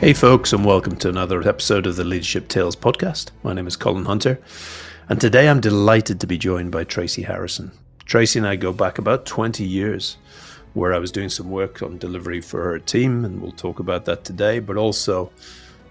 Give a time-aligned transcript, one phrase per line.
[0.00, 3.32] Hey, folks, and welcome to another episode of the Leadership Tales podcast.
[3.42, 4.40] My name is Colin Hunter,
[5.10, 7.70] and today I'm delighted to be joined by Tracey Harrison.
[8.06, 10.16] Tracey and I go back about 20 years,
[10.72, 14.06] where I was doing some work on delivery for her team, and we'll talk about
[14.06, 14.58] that today.
[14.58, 15.30] But also,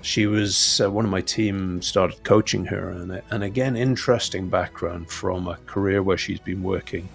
[0.01, 5.11] she was uh, one of my team started coaching her, and, and again, interesting background
[5.11, 7.07] from a career where she's been working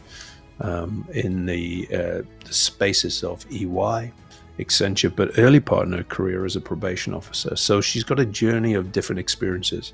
[0.60, 4.12] um, in the, uh, the spaces of EY
[4.58, 7.56] Accenture, but early part in her career as a probation officer.
[7.56, 9.92] So she's got a journey of different experiences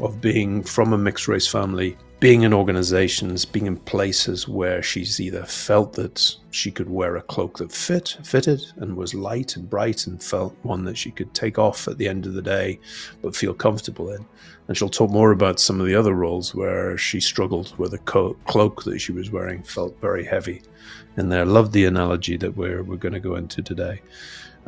[0.00, 5.20] of being from a mixed race family, being in organizations, being in places where she's
[5.20, 9.70] either felt that she could wear a cloak that fit, fitted, and was light and
[9.70, 12.80] bright, and felt one that she could take off at the end of the day,
[13.22, 14.26] but feel comfortable in.
[14.66, 17.98] And she'll talk more about some of the other roles where she struggled with a
[17.98, 20.62] co- cloak that she was wearing felt very heavy
[21.16, 21.46] And there.
[21.46, 24.02] love the analogy that we're we're going to go into today,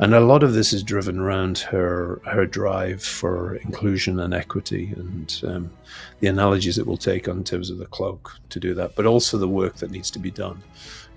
[0.01, 4.93] and a lot of this is driven around her her drive for inclusion and equity,
[4.97, 5.71] and um,
[6.19, 9.37] the analogies that we'll take on terms of the cloak to do that, but also
[9.37, 10.61] the work that needs to be done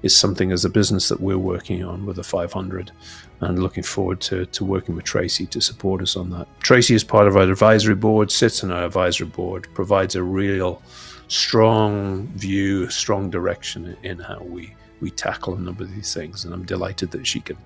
[0.02, 2.92] is something as a business that we're working on with the 500
[3.40, 6.46] and looking forward to, to working with Tracey to support us on that.
[6.60, 10.82] Tracey is part of our advisory board, sits on our advisory board, provides a real
[11.28, 16.44] strong view, strong direction in how we we tackle a number of these things.
[16.44, 17.56] And I'm delighted that she can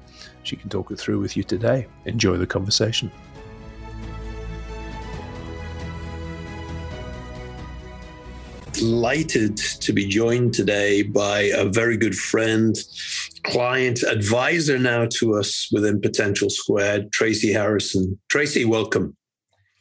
[0.43, 1.87] she can talk it through with you today.
[2.05, 3.11] Enjoy the conversation.
[8.73, 12.77] Delighted to be joined today by a very good friend,
[13.43, 18.19] client, advisor now to us within Potential Squared, Tracey Harrison.
[18.29, 19.17] Tracey, welcome.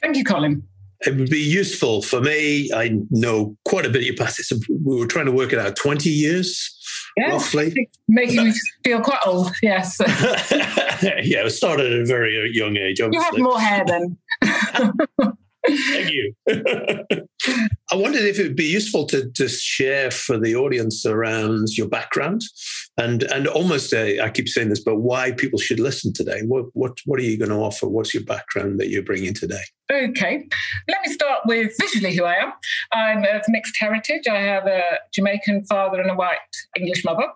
[0.01, 0.63] Thank you, Colin
[1.05, 2.71] it would be useful for me.
[2.73, 4.51] I know quite a bit of your past.
[4.69, 5.75] We were trying to work it out.
[5.75, 6.76] Twenty years,
[7.17, 9.51] yeah, roughly, making me feel quite old.
[9.61, 9.97] Yes.
[10.07, 13.01] yeah, it started at a very young age.
[13.01, 13.17] Obviously.
[13.17, 14.17] You have more hair then.
[15.67, 16.33] Thank you.
[17.91, 21.87] I wondered if it would be useful to just share for the audience around your
[21.87, 22.41] background
[22.97, 26.41] and and almost uh, I keep saying this, but why people should listen today.
[26.45, 27.87] What what what are you going to offer?
[27.87, 29.61] What's your background that you're bringing today?
[29.91, 30.47] Okay,
[30.89, 32.53] let me start with visually who I am.
[32.91, 34.27] I'm of mixed heritage.
[34.27, 34.81] I have a
[35.13, 36.37] Jamaican father and a white
[36.77, 37.27] English mother.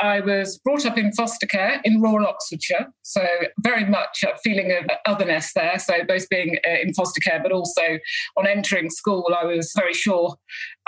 [0.00, 3.26] I was brought up in foster care in rural Oxfordshire, so
[3.60, 5.78] very much a feeling of otherness there.
[5.78, 7.98] So both being uh, in foster care, but also
[8.36, 10.36] on entering school, I was very sure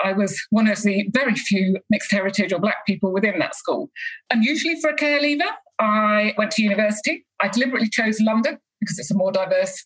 [0.03, 3.89] I was one of the very few mixed heritage or black people within that school.
[4.31, 5.43] Unusually for a care leaver,
[5.79, 7.25] I went to university.
[7.41, 9.85] I deliberately chose London because it's a more diverse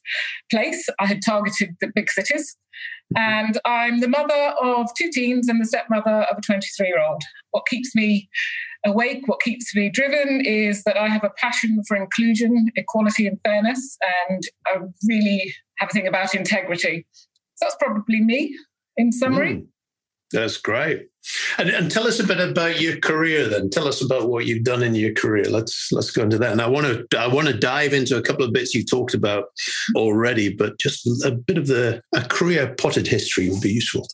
[0.50, 0.88] place.
[1.00, 2.58] I had targeted the big cities.
[3.16, 7.22] And I'm the mother of two teens and the stepmother of a 23 year old.
[7.52, 8.30] What keeps me
[8.86, 13.40] awake, what keeps me driven is that I have a passion for inclusion, equality, and
[13.44, 13.98] fairness.
[14.30, 17.06] And I really have a thing about integrity.
[17.56, 18.56] So that's probably me
[18.98, 19.56] in summary.
[19.56, 19.68] Mm.
[20.32, 21.08] That's great.
[21.58, 23.70] And, and, tell us a bit about your career then.
[23.70, 25.46] Tell us about what you've done in your career.
[25.46, 26.52] Let's let's go into that.
[26.52, 29.14] And I want to I want to dive into a couple of bits you talked
[29.14, 29.46] about
[29.96, 34.08] already, but just a bit of the a career potted history would be useful.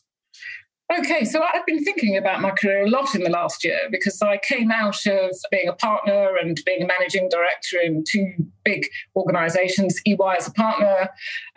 [0.98, 4.20] Okay, so I've been thinking about my career a lot in the last year because
[4.20, 8.86] I came out of being a partner and being a managing director in two big
[9.16, 11.08] organizations, EY as a partner,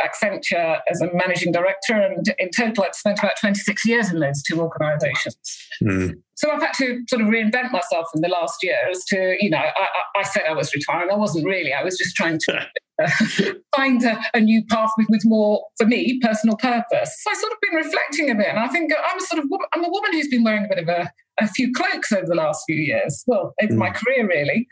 [0.02, 4.42] Accenture as a managing director, and in total I'd spent about 26 years in those
[4.44, 5.58] two organizations.
[5.84, 6.22] Mm.
[6.36, 9.50] So I've had to sort of reinvent myself in the last year as to, you
[9.50, 9.88] know, I,
[10.18, 11.10] I said I was retiring.
[11.12, 11.74] I wasn't really.
[11.74, 12.68] I was just trying to
[13.76, 17.16] find a, a, new path with, with more, for me, personal purpose.
[17.22, 19.50] So I've sort of been reflecting a bit, and I think I'm a sort of
[19.74, 22.36] I'm a woman who's been wearing a bit of a, a few cloaks over the
[22.36, 23.24] last few years.
[23.28, 23.78] Well, over mm.
[23.78, 24.68] my career, really.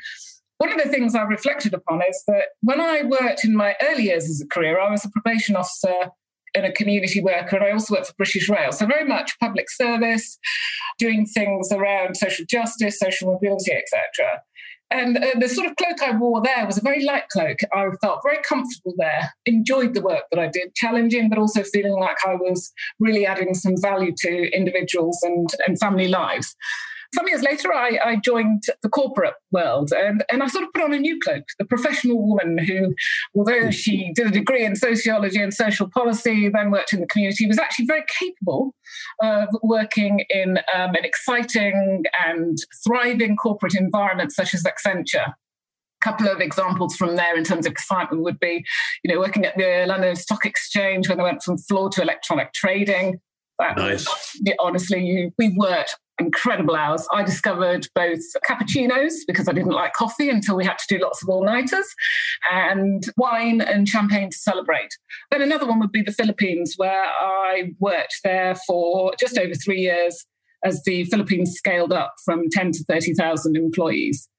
[0.59, 4.03] One of the things I've reflected upon is that when I worked in my early
[4.03, 6.11] years as a career, I was a probation officer
[6.55, 8.71] and a community worker, and I also worked for British Rail.
[8.71, 10.37] So very much public service,
[10.97, 14.41] doing things around social justice, social mobility, etc.
[14.91, 17.57] And uh, the sort of cloak I wore there was a very light cloak.
[17.73, 21.99] I felt very comfortable there, enjoyed the work that I did, challenging, but also feeling
[21.99, 26.55] like I was really adding some value to individuals and, and family lives
[27.13, 30.83] some years later, I, I, joined the corporate world and, and I sort of put
[30.83, 32.95] on a new cloak, the professional woman who,
[33.35, 37.45] although she did a degree in sociology and social policy, then worked in the community,
[37.45, 38.73] was actually very capable
[39.21, 45.35] of working in um, an exciting and thriving corporate environment such as Accenture A
[46.01, 48.65] couple of examples from there in terms of excitement would be,
[49.03, 52.53] you know, working at the London Stock Exchange when they went from floor to electronic
[52.53, 53.19] trading.
[53.59, 54.07] That nice.
[54.07, 57.07] Was, honestly, you, we worked incredible hours.
[57.11, 61.23] I discovered both cappuccinos because I didn't like coffee until we had to do lots
[61.23, 61.87] of all nighters,
[62.51, 64.89] and wine and champagne to celebrate.
[65.31, 69.81] Then another one would be the Philippines, where I worked there for just over three
[69.81, 70.25] years
[70.63, 74.29] as the Philippines scaled up from 10 to 30,000 employees.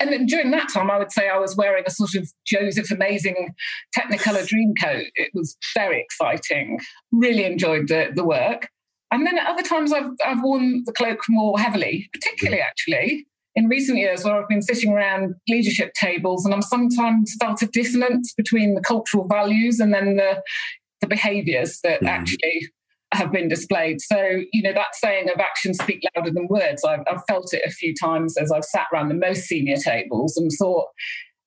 [0.00, 2.90] And then during that time, I would say I was wearing a sort of Joseph
[2.90, 3.54] Amazing
[3.96, 5.04] Technicolor dream coat.
[5.14, 6.80] It was very exciting.
[7.12, 8.68] Really enjoyed the, the work.
[9.14, 13.68] And then at other times, I've, I've worn the cloak more heavily, particularly actually in
[13.68, 18.34] recent years where I've been sitting around leadership tables and I'm sometimes felt a dissonance
[18.36, 20.42] between the cultural values and then the,
[21.00, 22.08] the behaviors that mm.
[22.08, 22.68] actually
[23.12, 24.00] have been displayed.
[24.00, 27.62] So, you know, that saying of actions speak louder than words, I've, I've felt it
[27.64, 30.88] a few times as I've sat around the most senior tables and thought,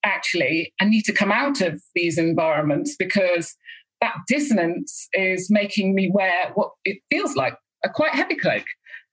[0.06, 3.54] actually, I need to come out of these environments because
[4.02, 8.66] that dissonance is making me wear what it feels like a quite heavy cloak.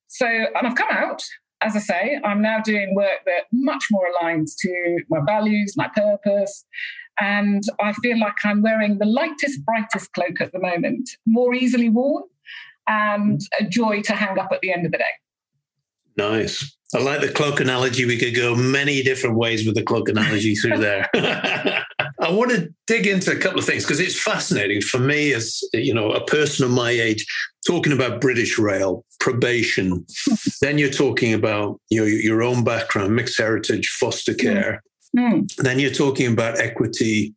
[0.08, 1.22] So, and I've come out,
[1.60, 5.88] as I say, I'm now doing work that much more aligns to my values, my
[5.94, 6.64] purpose.
[7.20, 11.88] And I feel like I'm wearing the lightest, brightest cloak at the moment, more easily
[11.88, 12.24] worn
[12.86, 15.04] and a joy to hang up at the end of the day.
[16.16, 16.76] Nice.
[16.94, 18.04] I like the cloak analogy.
[18.04, 21.08] We could go many different ways with the cloak analogy through there.
[22.24, 25.60] I want to dig into a couple of things because it's fascinating for me as
[25.74, 27.24] you know a person of my age.
[27.66, 30.04] Talking about British Rail probation,
[30.60, 34.82] then you're talking about you know, your own background, mixed heritage, foster care.
[35.16, 35.54] Mm.
[35.56, 37.34] Then you're talking about equity,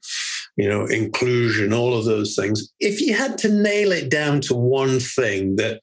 [0.57, 2.73] you know, inclusion, all of those things.
[2.79, 5.81] If you had to nail it down to one thing that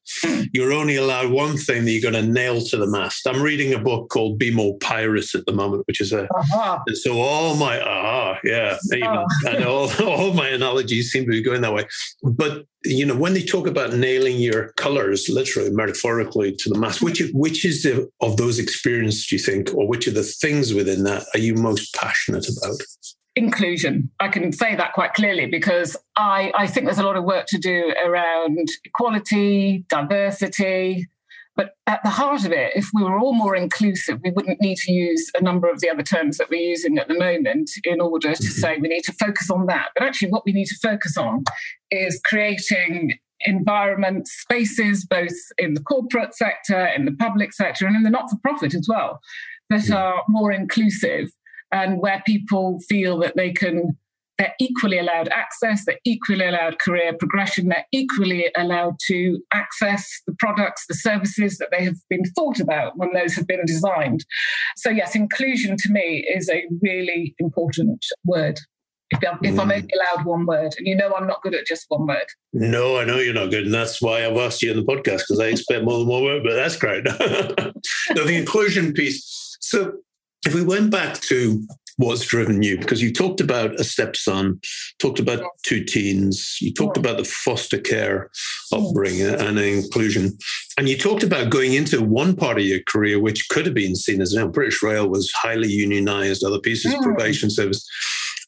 [0.52, 3.26] you're only allowed one thing that you're going to nail to the mast.
[3.26, 6.80] I'm reading a book called Be More Pirate at the moment, which is a uh-huh.
[6.94, 9.26] so all my ah yeah, even, oh.
[9.48, 11.86] and all, all my analogies seem to be going that way.
[12.22, 17.00] But you know, when they talk about nailing your colors, literally, metaphorically, to the mast,
[17.00, 20.74] which which is the, of those experiences do you think, or which of the things
[20.74, 22.80] within that are you most passionate about?
[23.36, 24.10] Inclusion.
[24.20, 27.46] I can say that quite clearly because I, I think there's a lot of work
[27.48, 31.08] to do around equality, diversity.
[31.56, 34.76] But at the heart of it, if we were all more inclusive, we wouldn't need
[34.78, 38.00] to use a number of the other terms that we're using at the moment in
[38.00, 38.60] order to mm-hmm.
[38.60, 39.90] say we need to focus on that.
[39.94, 41.44] But actually, what we need to focus on
[41.92, 48.02] is creating environments, spaces, both in the corporate sector, in the public sector, and in
[48.02, 49.20] the not for profit as well,
[49.70, 51.30] that are more inclusive
[51.74, 53.98] and where people feel that they can
[54.38, 60.34] they're equally allowed access, they're equally allowed career progression, they're equally allowed to access the
[60.40, 64.24] products, the services that they have been thought about when those have been designed.
[64.76, 68.58] So, yes, inclusion to me is a really important word.
[69.10, 69.74] If, I'm, if I'm mm.
[69.74, 72.26] only allowed one word, and you know I'm not good at just one word.
[72.52, 75.18] No, I know you're not good, and that's why I've asked you in the podcast
[75.18, 76.42] because I expect more than one word.
[76.42, 77.04] But that's great.
[77.04, 77.14] no,
[78.24, 79.56] the inclusion piece.
[79.60, 79.92] So,
[80.46, 81.62] if we went back to
[81.96, 84.60] what's driven you, because you talked about a stepson,
[84.98, 88.30] talked about two teens, you talked about the foster care
[88.72, 90.36] upbringing and inclusion,
[90.76, 93.94] and you talked about going into one part of your career which could have been
[93.94, 97.86] seen as you know, British Rail was highly unionized, other pieces of probation service.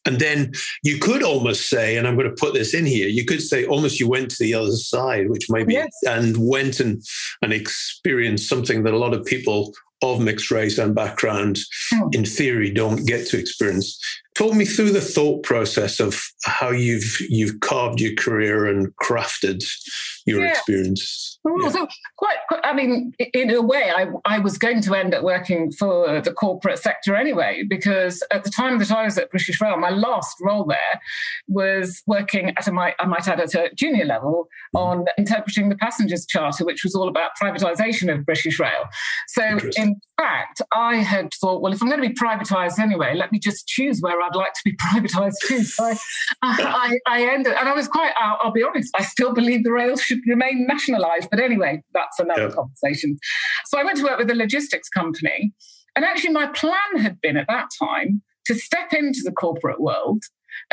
[0.05, 0.53] And then
[0.85, 3.67] you could almost say, and I'm going to put this in here, you could say
[3.67, 5.91] almost you went to the other side, which maybe, yes.
[6.07, 7.03] and went and,
[7.43, 11.59] and experienced something that a lot of people of mixed race and background,
[11.95, 12.11] oh.
[12.13, 13.99] in theory, don't get to experience.
[14.37, 19.65] Talk me through the thought process of how you've you've carved your career and crafted
[20.27, 20.51] your yeah.
[20.51, 21.39] experience.
[21.63, 21.69] Yeah.
[21.71, 25.23] So quite, quite, I mean, in a way, I, I was going to end up
[25.23, 29.61] working for the corporate sector anyway, because at the time that I was at British
[29.61, 31.01] Rail, my last role there
[31.47, 34.81] was working at a, I might add, at a junior level mm.
[34.81, 38.87] on interpreting the passengers charter, which was all about privatisation of British Rail.
[39.29, 43.31] So in fact, I had thought, well, if I'm going to be privatised anyway, let
[43.31, 45.63] me just choose where I'd like to be privatised too.
[45.65, 45.99] So I,
[46.43, 49.73] I, I ended, and I was quite, I'll, I'll be honest, I still believe the
[49.73, 51.29] rails should remain nationalised.
[51.31, 53.19] But anyway, that's another conversation.
[53.67, 55.53] So I went to work with a logistics company.
[55.95, 60.23] And actually, my plan had been at that time to step into the corporate world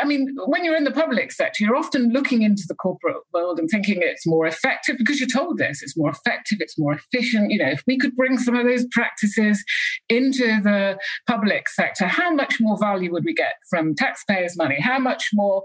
[0.00, 3.60] I mean, when you're in the public sector, you're often looking into the corporate world
[3.60, 5.82] and thinking it's more effective because you're told this.
[5.82, 7.52] It's more effective, it's more efficient.
[7.52, 9.64] You know, if we could bring some of those practices
[10.08, 10.98] into the
[11.28, 14.80] public sector, how much more value would we get from taxpayers' money?
[14.80, 15.62] How much more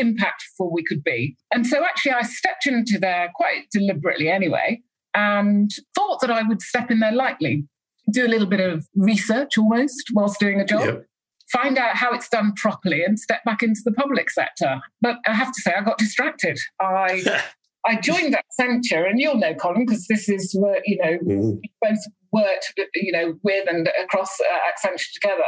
[0.00, 1.36] impactful we could be?
[1.52, 4.82] And so actually, I stepped into there quite deliberately anyway
[5.14, 7.64] and thought that I would step in there lightly
[8.10, 10.84] do a little bit of research almost whilst doing a job.
[10.84, 11.07] Yep
[11.52, 14.80] find out how it's done properly and step back into the public sector.
[15.00, 16.58] But I have to say, I got distracted.
[16.80, 17.42] I
[17.86, 21.60] I joined Accenture, and you'll know, Colin, because this is where, you know, mm.
[21.80, 21.98] both
[22.32, 25.42] worked, you know, with and across uh, Accenture together.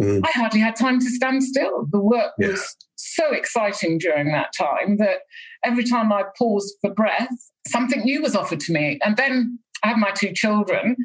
[0.00, 0.22] Mm.
[0.24, 1.86] I hardly had time to stand still.
[1.90, 2.48] The work yeah.
[2.48, 5.18] was so exciting during that time that
[5.64, 7.28] every time I paused for breath,
[7.66, 8.98] something new was offered to me.
[9.04, 10.96] And then I had my two children,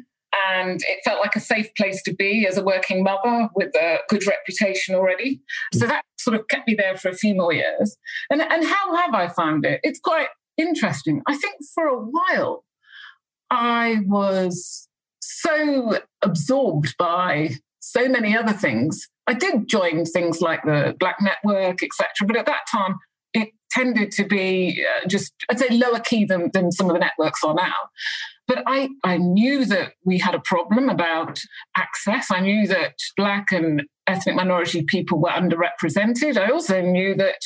[0.52, 3.98] and it felt like a safe place to be as a working mother with a
[4.08, 5.40] good reputation already.
[5.72, 5.88] So mm.
[5.88, 7.96] that sort of kept me there for a few more years.
[8.30, 9.80] And, and how have I found it?
[9.82, 11.22] It's quite interesting.
[11.26, 12.64] I think for a while,
[13.50, 14.88] I was
[15.20, 17.50] so absorbed by
[17.80, 19.08] so many other things.
[19.26, 22.08] I did join things like the Black Network, etc.
[22.26, 22.96] But at that time,
[23.74, 27.42] tended to be uh, just, I'd say, lower key than, than some of the networks
[27.42, 27.74] are now.
[28.46, 31.40] But I, I knew that we had a problem about
[31.76, 32.30] access.
[32.30, 36.36] I knew that Black and ethnic minority people were underrepresented.
[36.36, 37.40] I also knew that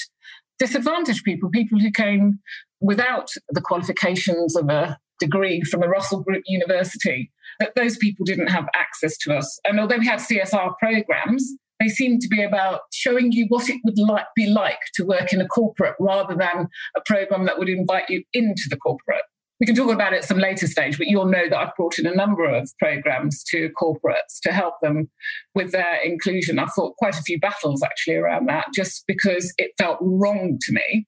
[0.58, 2.40] disadvantaged people, people who came
[2.80, 7.30] without the qualifications of a degree from a Russell Group university,
[7.60, 9.58] that those people didn't have access to us.
[9.64, 13.80] And although we had CSR programs, they seem to be about showing you what it
[13.84, 17.68] would like, be like to work in a corporate rather than a program that would
[17.68, 19.22] invite you into the corporate.
[19.60, 22.06] We can talk about it some later stage, but you'll know that I've brought in
[22.06, 25.10] a number of programs to corporates to help them
[25.54, 26.60] with their inclusion.
[26.60, 30.72] I've fought quite a few battles actually around that just because it felt wrong to
[30.72, 31.06] me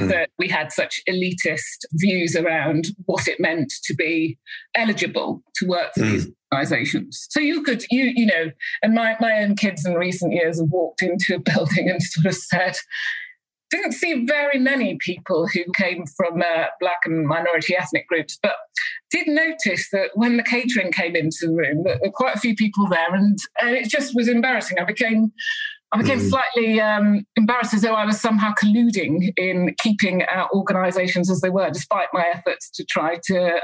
[0.00, 0.08] Mm.
[0.08, 4.38] that we had such elitist views around what it meant to be
[4.74, 6.12] eligible to work for mm.
[6.12, 7.26] these organizations.
[7.28, 8.50] So you could, you, you know,
[8.82, 12.26] and my, my own kids in recent years have walked into a building and sort
[12.26, 12.76] of said,
[13.72, 18.54] didn't see very many people who came from uh, black and minority ethnic groups, but
[19.10, 22.40] did notice that when the catering came into the room, that there were quite a
[22.40, 24.78] few people there, and, and it just was embarrassing.
[24.78, 25.32] I became
[25.92, 26.30] I became mm.
[26.30, 31.50] slightly um, embarrassed as though I was somehow colluding in keeping our organisations as they
[31.50, 33.60] were, despite my efforts to try to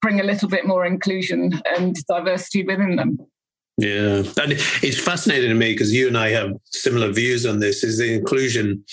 [0.00, 3.18] bring a little bit more inclusion and diversity within them.
[3.76, 4.52] Yeah, and
[4.82, 7.82] it's fascinating to me because you and I have similar views on this.
[7.82, 8.84] Is the inclusion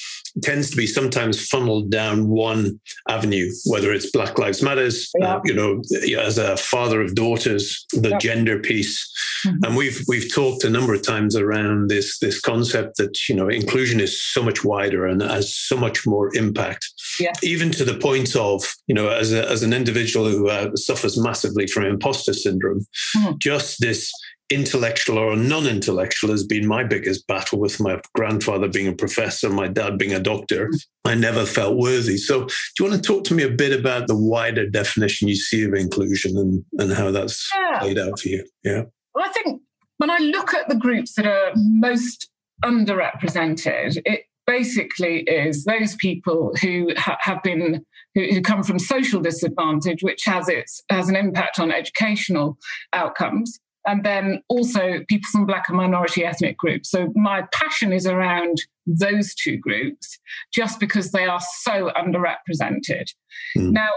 [0.44, 5.36] tends to be sometimes funneled down one avenue, whether it's Black Lives Matters, uh, yeah.
[5.36, 5.82] uh, you know,
[6.20, 8.18] as a father of daughters, the yeah.
[8.18, 9.08] gender piece,
[9.46, 9.64] mm-hmm.
[9.64, 13.50] and we've we've talked a number of times around this this concept that you know
[13.50, 17.34] inclusion is so much wider and has so much more impact, yeah.
[17.44, 21.20] even to the point of you know as a, as an individual who uh, suffers
[21.20, 22.86] massively from imposter syndrome,
[23.16, 23.34] mm-hmm.
[23.38, 24.12] just this
[24.52, 29.68] intellectual or non-intellectual has been my biggest battle with my grandfather being a professor my
[29.68, 30.70] dad being a doctor.
[31.06, 32.18] I never felt worthy.
[32.18, 35.36] So do you want to talk to me a bit about the wider definition you
[35.36, 37.80] see of inclusion and, and how that's yeah.
[37.80, 38.46] played out for you?
[38.64, 38.84] Yeah.
[39.14, 39.62] Well i think
[39.98, 42.30] when i look at the groups that are most
[42.64, 49.22] underrepresented it basically is those people who ha- have been who, who, come from social
[49.22, 52.58] disadvantage which has its has an impact on educational
[52.94, 56.90] outcomes and then also people from black and minority ethnic groups.
[56.90, 60.20] So my passion is around those two groups
[60.54, 63.12] just because they are so underrepresented.
[63.58, 63.72] Mm.
[63.72, 63.90] Now,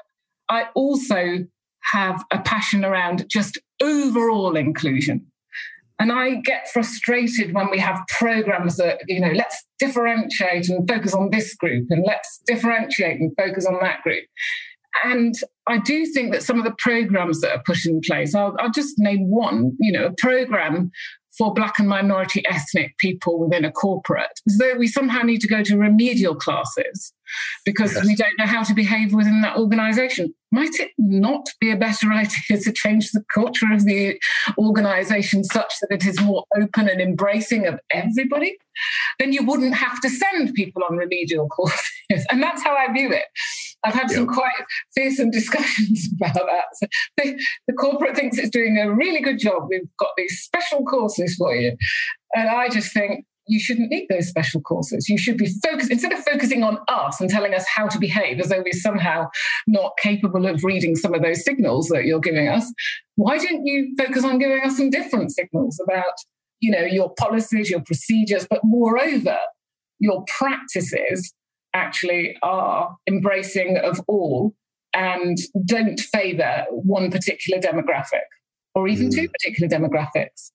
[0.48, 1.46] I also
[1.92, 5.26] have a passion around just overall inclusion.
[5.98, 11.14] And I get frustrated when we have programs that, you know, let's differentiate and focus
[11.14, 14.24] on this group and let's differentiate and focus on that group.
[15.02, 15.34] And
[15.66, 18.70] I do think that some of the programs that are put in place, I'll, I'll
[18.70, 20.90] just name one, you know, a program
[21.36, 24.40] for black and minority ethnic people within a corporate.
[24.46, 27.12] As though we somehow need to go to remedial classes
[27.64, 28.04] because yes.
[28.04, 30.32] we don't know how to behave within that organization.
[30.52, 34.20] Might it not be a better idea to change the culture of the
[34.58, 38.56] organization such that it is more open and embracing of everybody?
[39.18, 42.26] Then you wouldn't have to send people on remedial courses.
[42.30, 43.24] And that's how i view it
[43.84, 44.18] I've had yep.
[44.18, 44.52] some quite
[44.94, 46.64] fearsome discussions about that.
[46.74, 46.86] So
[47.18, 49.64] the, the corporate thinks it's doing a really good job.
[49.68, 51.76] We've got these special courses for you.
[52.34, 55.08] And I just think you shouldn't need those special courses.
[55.08, 58.40] You should be focused, instead of focusing on us and telling us how to behave
[58.40, 59.28] as though we're somehow
[59.66, 62.72] not capable of reading some of those signals that you're giving us,
[63.16, 66.14] why don't you focus on giving us some different signals about,
[66.60, 69.38] you know, your policies, your procedures, but moreover,
[69.98, 71.34] your practices
[71.74, 74.54] actually are embracing of all
[74.94, 78.22] and don't favor one particular demographic
[78.74, 79.14] or even mm.
[79.14, 80.50] two particular demographics.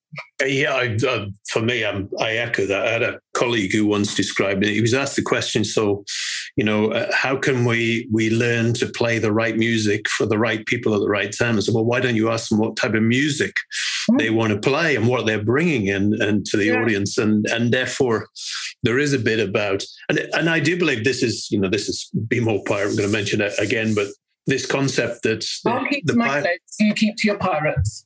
[0.46, 2.88] Yeah, I, uh, for me, I'm, i echo that.
[2.88, 4.74] I had a colleague who once described it.
[4.74, 6.04] He was asked the question, so,
[6.60, 10.38] you know, uh, how can we we learn to play the right music for the
[10.38, 11.56] right people at the right time?
[11.56, 13.56] I said, well, why don't you ask them what type of music
[14.18, 16.82] they want to play and what they're bringing in and to the yeah.
[16.82, 17.18] audience?
[17.18, 18.28] And and therefore
[18.84, 21.88] there is a bit about and and I do believe this is you know this
[21.88, 24.08] is be more pirate I'm going to mention it again but
[24.46, 28.06] this concept that I'll keep the, my clothes, you keep to your pirates.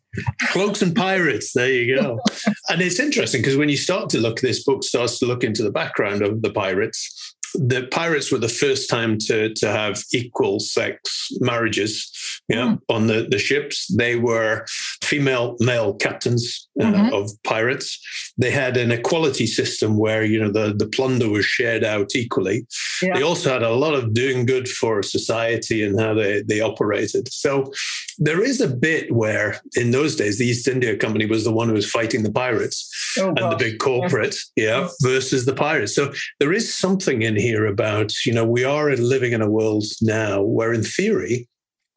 [0.50, 2.20] Cloaks and pirates there you go.
[2.70, 5.64] And it's interesting because when you start to look this book starts to look into
[5.64, 10.60] the background of the pirates the pirates were the first time to to have equal
[10.60, 12.10] sex marriages
[12.48, 12.80] you know, mm.
[12.90, 13.88] on the, the ships.
[13.96, 14.66] They were
[15.02, 17.14] female male captains uh, mm-hmm.
[17.14, 18.00] of pirates.
[18.38, 22.66] They had an equality system where you know the, the plunder was shared out equally.
[23.02, 23.16] Yeah.
[23.16, 27.32] They also had a lot of doing good for society and how they, they operated.
[27.32, 27.72] So
[28.18, 31.68] there is a bit where in those days the East India Company was the one
[31.68, 35.96] who was fighting the pirates oh, and the big corporate, yeah, yeah, versus the pirates.
[35.96, 39.84] So there is something in here about, you know, we are living in a world
[40.02, 41.50] now where in theory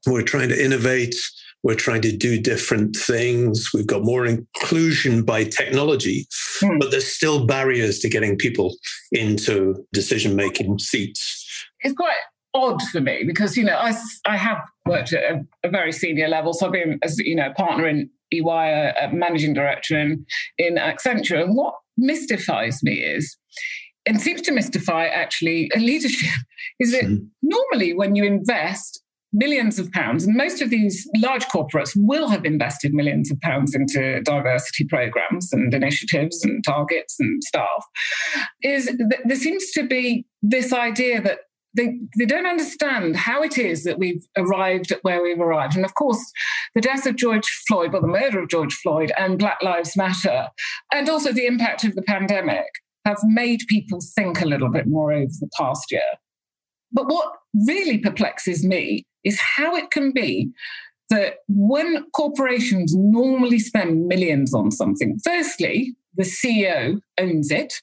[0.06, 1.14] we're trying to innovate.
[1.62, 3.70] We're trying to do different things.
[3.72, 6.26] We've got more inclusion by technology,
[6.62, 6.80] mm.
[6.80, 8.74] but there's still barriers to getting people
[9.12, 11.44] into decision making seats.
[11.80, 12.16] It's quite
[12.54, 13.92] odd for me because you know I,
[14.24, 17.52] I have worked at a, a very senior level so I've been as you know
[17.54, 20.24] partner in EY a, a managing director in,
[20.56, 23.36] in Accenture and what mystifies me is
[24.06, 26.38] and seems to mystify actually leadership
[26.80, 27.26] is that mm.
[27.42, 32.44] normally when you invest millions of pounds, and most of these large corporates will have
[32.44, 37.84] invested millions of pounds into diversity programs and initiatives and targets and staff,
[38.62, 41.40] is that there seems to be this idea that
[41.76, 45.76] they, they don't understand how it is that we've arrived at where we've arrived.
[45.76, 46.20] And of course,
[46.74, 50.48] the death of George Floyd, or the murder of George Floyd, and Black Lives Matter,
[50.94, 52.64] and also the impact of the pandemic
[53.06, 56.02] have made people think a little bit more over the past year.
[56.92, 57.32] But what
[57.66, 60.50] really perplexes me is how it can be
[61.08, 67.74] that when corporations normally spend millions on something, firstly, the CEO owns it.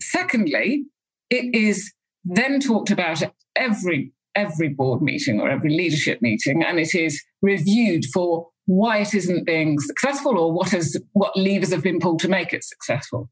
[0.00, 0.84] Secondly,
[1.28, 1.92] it is
[2.24, 7.22] then talked about at every every board meeting or every leadership meeting, and it is
[7.42, 12.20] reviewed for why it isn't being successful or what has what levers have been pulled
[12.20, 13.28] to make it successful.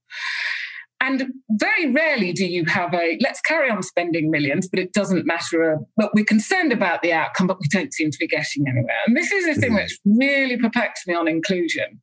[1.03, 5.27] And very rarely do you have a let's carry on spending millions, but it doesn't
[5.27, 5.73] matter.
[5.73, 8.99] Uh, but we're concerned about the outcome, but we don't seem to be getting anywhere.
[9.07, 9.79] And this is the thing mm-hmm.
[9.79, 12.01] that's really perplexed me on inclusion,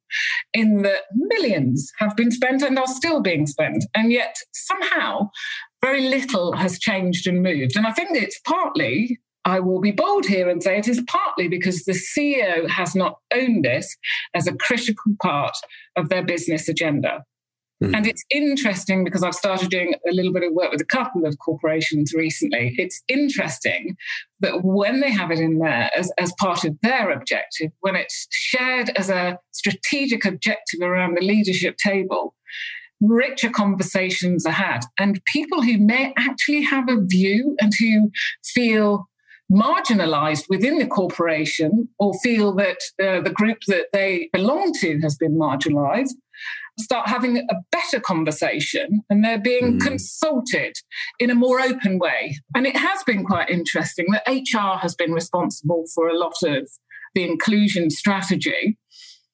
[0.53, 5.29] in that millions have been spent and are still being spent, and yet somehow
[5.83, 7.75] very little has changed and moved.
[7.77, 11.47] And I think it's partly I will be bold here and say it is partly
[11.47, 13.95] because the CEO has not owned this
[14.33, 15.55] as a critical part
[15.95, 17.23] of their business agenda.
[17.83, 17.95] Mm.
[17.95, 21.25] And it's interesting because I've started doing a little bit of work with a couple
[21.25, 22.75] of corporations recently.
[22.77, 23.95] It's interesting
[24.39, 28.27] that when they have it in there as, as part of their objective, when it's
[28.31, 32.33] shared as a strategic objective around the leadership table,
[32.99, 34.81] richer conversations are had.
[34.97, 38.11] And people who may actually have a view and who
[38.43, 39.07] feel
[39.51, 45.15] marginalized within the corporation or feel that uh, the group that they belong to has
[45.15, 46.15] been marginalized
[46.79, 49.81] start having a better conversation and they're being mm.
[49.81, 50.75] consulted
[51.19, 52.37] in a more open way.
[52.55, 56.69] And it has been quite interesting that HR has been responsible for a lot of
[57.15, 58.77] the inclusion strategy.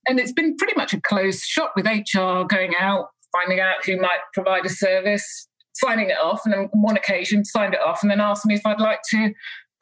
[0.08, 3.98] And it's been pretty much a closed shop with HR going out, finding out who
[3.98, 8.12] might provide a service, signing it off, and on one occasion signed it off and
[8.12, 9.34] then asked me if I'd like to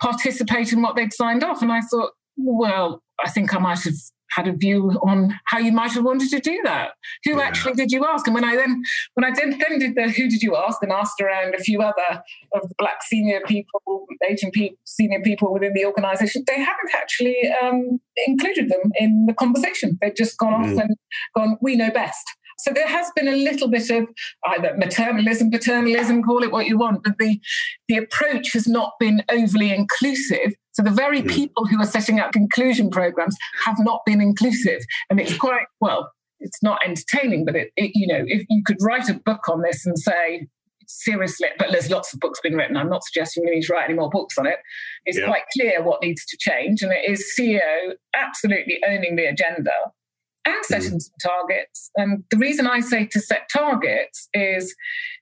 [0.01, 1.61] participate in what they'd signed off.
[1.61, 3.95] And I thought, well, I think I might have
[4.31, 6.91] had a view on how you might have wanted to do that.
[7.25, 7.43] Who yeah.
[7.43, 8.27] actually did you ask?
[8.27, 8.81] And when I then
[9.15, 11.81] when I then, then did the who did you ask and asked around a few
[11.81, 16.91] other of the black senior people, Asian people, senior people within the organisation, they haven't
[16.95, 19.97] actually um, included them in the conversation.
[20.01, 20.81] They've just gone off mm.
[20.81, 20.95] and
[21.35, 22.25] gone, we know best.
[22.61, 24.07] So there has been a little bit of
[24.49, 27.39] either maternalism, paternalism, call it what you want, but the,
[27.87, 30.53] the approach has not been overly inclusive.
[30.73, 31.29] So the very mm.
[31.29, 34.81] people who are setting up inclusion programs have not been inclusive.
[35.09, 38.77] And it's quite, well, it's not entertaining, but it, it, you know, if you could
[38.81, 40.47] write a book on this and say,
[40.87, 42.75] seriously, but there's lots of books being written.
[42.75, 44.57] I'm not suggesting we need to write any more books on it.
[45.05, 45.25] It's yeah.
[45.25, 49.71] quite clear what needs to change, and it is CEO absolutely owning the agenda
[50.45, 51.91] and setting some targets.
[51.95, 54.75] And the reason I say to set targets is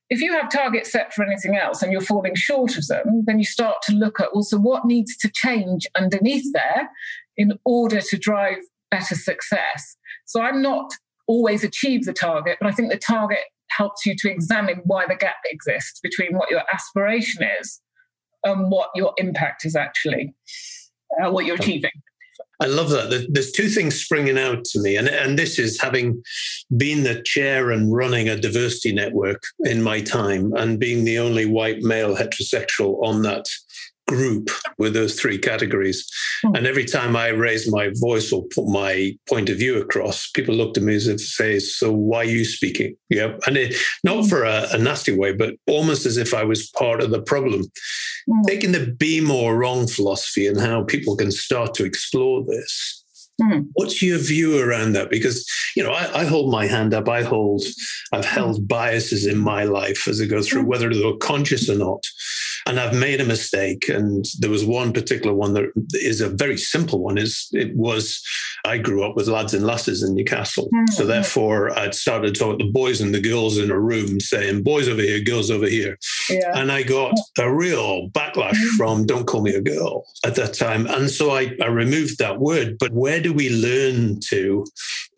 [0.09, 3.37] if you have targets set for anything else and you're falling short of them, then
[3.37, 6.89] you start to look at also what needs to change underneath there
[7.37, 8.57] in order to drive
[8.89, 9.97] better success.
[10.25, 10.91] So I'm not
[11.27, 15.15] always achieve the target, but I think the target helps you to examine why the
[15.15, 17.79] gap exists between what your aspiration is
[18.43, 20.33] and what your impact is actually,
[21.21, 21.91] uh, what you're achieving.
[22.61, 23.27] I love that.
[23.29, 26.21] There's two things springing out to me, and and this is having
[26.75, 31.45] been the chair and running a diversity network in my time, and being the only
[31.45, 33.45] white male heterosexual on that
[34.09, 36.09] group with those three categories.
[36.43, 36.57] Mm.
[36.57, 40.55] And every time I raise my voice or put my point of view across, people
[40.55, 43.75] look at me as if to say, "So why are you speaking?" Yeah, and it,
[44.03, 47.21] not for a, a, nasty way, but almost as if I was part of the
[47.21, 47.61] problem.
[48.29, 48.45] Mm.
[48.45, 53.05] Taking the be more wrong philosophy and how people can start to explore this.
[53.39, 53.67] Mm.
[53.73, 55.09] What's your view around that?
[55.09, 57.07] Because you know, I, I, hold my hand up.
[57.07, 57.63] I hold,
[58.11, 60.67] I've held biases in my life as I go through, hmm.
[60.67, 62.03] whether they're conscious or not
[62.69, 63.89] and I've made a mistake.
[63.89, 67.17] And there was one particular one that is a very simple one.
[67.17, 68.21] Is it was
[68.65, 70.91] I grew up with lads and lasses in Newcastle, mm-hmm.
[70.91, 74.87] so therefore I'd started talking the boys and the girls in a room, saying boys
[74.87, 75.97] over here, girls over here,
[76.29, 76.51] yeah.
[76.59, 78.77] and I got a real backlash mm-hmm.
[78.77, 82.39] from "Don't call me a girl" at that time, and so I, I removed that
[82.39, 82.77] word.
[82.79, 84.65] But where do we learn to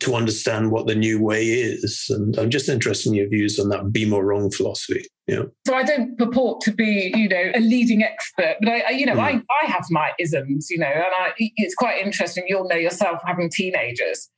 [0.00, 2.06] to understand what the new way is?
[2.10, 5.04] And I'm just interested in your views on that "be more wrong" philosophy.
[5.26, 5.42] Yeah.
[5.66, 9.06] So I don't purport to be, you know, a leading expert, but I, I you
[9.06, 9.20] know, mm.
[9.20, 12.44] I, I have my isms, you know, and I, it's quite interesting.
[12.48, 14.28] You'll know yourself having teenagers.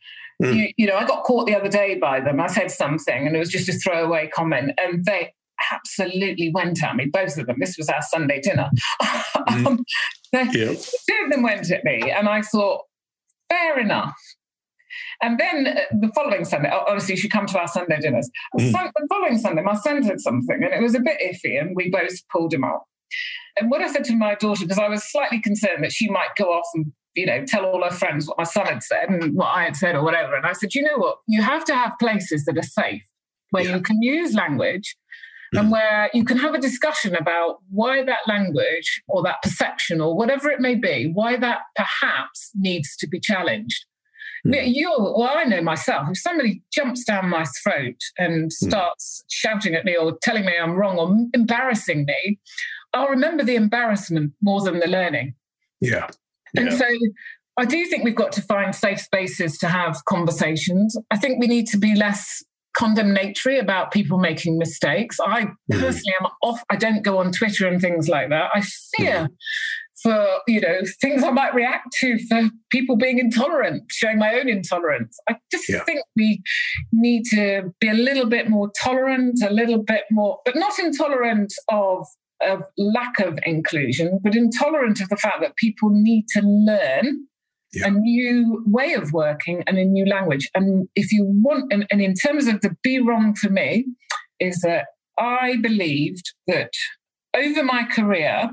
[0.42, 0.56] Mm.
[0.56, 2.40] You, you know, I got caught the other day by them.
[2.40, 5.32] I said something, and it was just a throwaway comment, and they
[5.72, 7.06] absolutely went at me.
[7.06, 7.56] Both of them.
[7.58, 8.70] This was our Sunday dinner.
[9.44, 9.66] Mm.
[9.66, 9.84] um,
[10.32, 10.78] yep.
[10.78, 12.82] Two of them went at me, and I thought,
[13.48, 14.14] fair enough.
[15.22, 18.30] And then uh, the following Sunday, obviously, she come to our Sunday dinners.
[18.58, 18.72] Mm.
[18.72, 21.90] The following Sunday, my son said something, and it was a bit iffy, and we
[21.90, 22.84] both pulled him up.
[23.58, 26.34] And what I said to my daughter, because I was slightly concerned that she might
[26.36, 29.34] go off and you know, tell all her friends what my son had said and
[29.34, 30.34] what I had said or whatever.
[30.34, 31.18] And I said, you know what?
[31.26, 33.04] You have to have places that are safe
[33.50, 33.76] where yeah.
[33.76, 34.96] you can use language.
[35.56, 40.16] And where you can have a discussion about why that language or that perception or
[40.16, 43.84] whatever it may be, why that perhaps needs to be challenged.
[44.46, 44.74] Mm.
[44.74, 46.08] You, well, I know myself.
[46.10, 48.68] If somebody jumps down my throat and hmm.
[48.68, 49.26] starts mm.
[49.30, 52.38] shouting at me or telling me I'm wrong or embarrassing me,
[52.92, 55.34] I'll remember the embarrassment more than the learning.
[55.80, 56.08] Yeah.
[56.52, 56.60] yeah.
[56.60, 56.86] And so
[57.56, 60.96] I do think we've got to find safe spaces to have conversations.
[61.10, 62.42] I think we need to be less
[62.76, 65.18] condemnatory about people making mistakes.
[65.20, 65.80] I hmm.
[65.80, 68.50] personally am off, I don't go on Twitter and things like that.
[68.54, 68.62] I
[68.96, 69.28] fear mm
[70.04, 74.48] for you know things I might react to for people being intolerant, showing my own
[74.48, 75.16] intolerance.
[75.28, 75.82] I just yeah.
[75.84, 76.42] think we
[76.92, 81.52] need to be a little bit more tolerant, a little bit more, but not intolerant
[81.70, 82.06] of
[82.46, 87.26] of lack of inclusion, but intolerant of the fact that people need to learn
[87.74, 87.86] yeah.
[87.86, 90.48] a new way of working and a new language.
[90.54, 93.86] And if you want, and, and in terms of the be wrong for me,
[94.40, 94.86] is that
[95.18, 96.70] I believed that
[97.36, 98.50] over my career,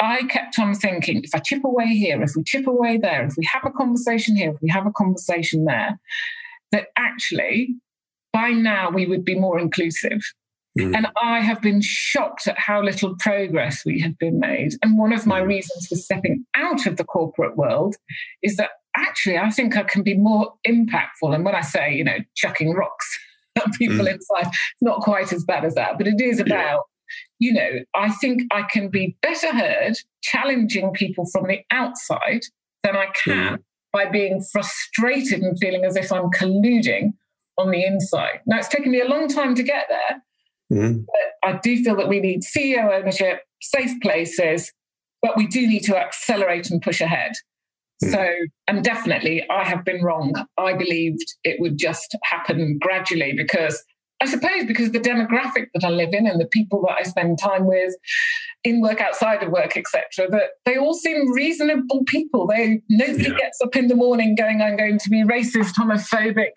[0.00, 3.34] I kept on thinking if I chip away here, if we chip away there, if
[3.36, 5.98] we have a conversation here, if we have a conversation there,
[6.72, 7.76] that actually
[8.32, 10.20] by now we would be more inclusive.
[10.78, 10.96] Mm.
[10.96, 14.72] And I have been shocked at how little progress we have been made.
[14.82, 15.46] And one of my mm.
[15.46, 17.96] reasons for stepping out of the corporate world
[18.42, 21.34] is that actually I think I can be more impactful.
[21.34, 23.18] And when I say, you know, chucking rocks
[23.56, 24.12] at people mm.
[24.12, 26.82] inside, it's not quite as bad as that, but it is about
[27.38, 32.42] you know, I think I can be better heard challenging people from the outside
[32.82, 33.62] than I can mm.
[33.92, 37.12] by being frustrated and feeling as if I'm colluding
[37.58, 38.40] on the inside.
[38.46, 40.22] Now, it's taken me a long time to get there,
[40.72, 41.04] mm.
[41.06, 44.72] but I do feel that we need CEO ownership, safe places,
[45.20, 47.32] but we do need to accelerate and push ahead.
[48.02, 48.12] Mm.
[48.12, 48.28] So,
[48.68, 50.34] and definitely, I have been wrong.
[50.58, 53.82] I believed it would just happen gradually because
[54.22, 57.40] I suppose because the demographic that I live in and the people that I spend
[57.40, 57.92] time with
[58.62, 62.46] in work, outside of work, etc., that they all seem reasonable people.
[62.46, 63.36] They nobody yeah.
[63.36, 66.52] gets up in the morning going, "I'm going to be racist, homophobic,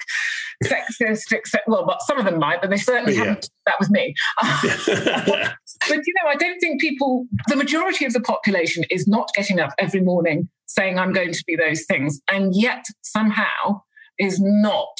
[0.63, 1.62] sexist," etc.
[1.65, 3.23] Well, but some of them might, but they certainly yeah.
[3.23, 3.49] haven't.
[3.65, 4.13] That was me.
[4.41, 5.56] but
[5.89, 7.25] you know, I don't think people.
[7.47, 11.43] The majority of the population is not getting up every morning saying, "I'm going to
[11.47, 13.82] be those things," and yet somehow
[14.19, 14.95] is not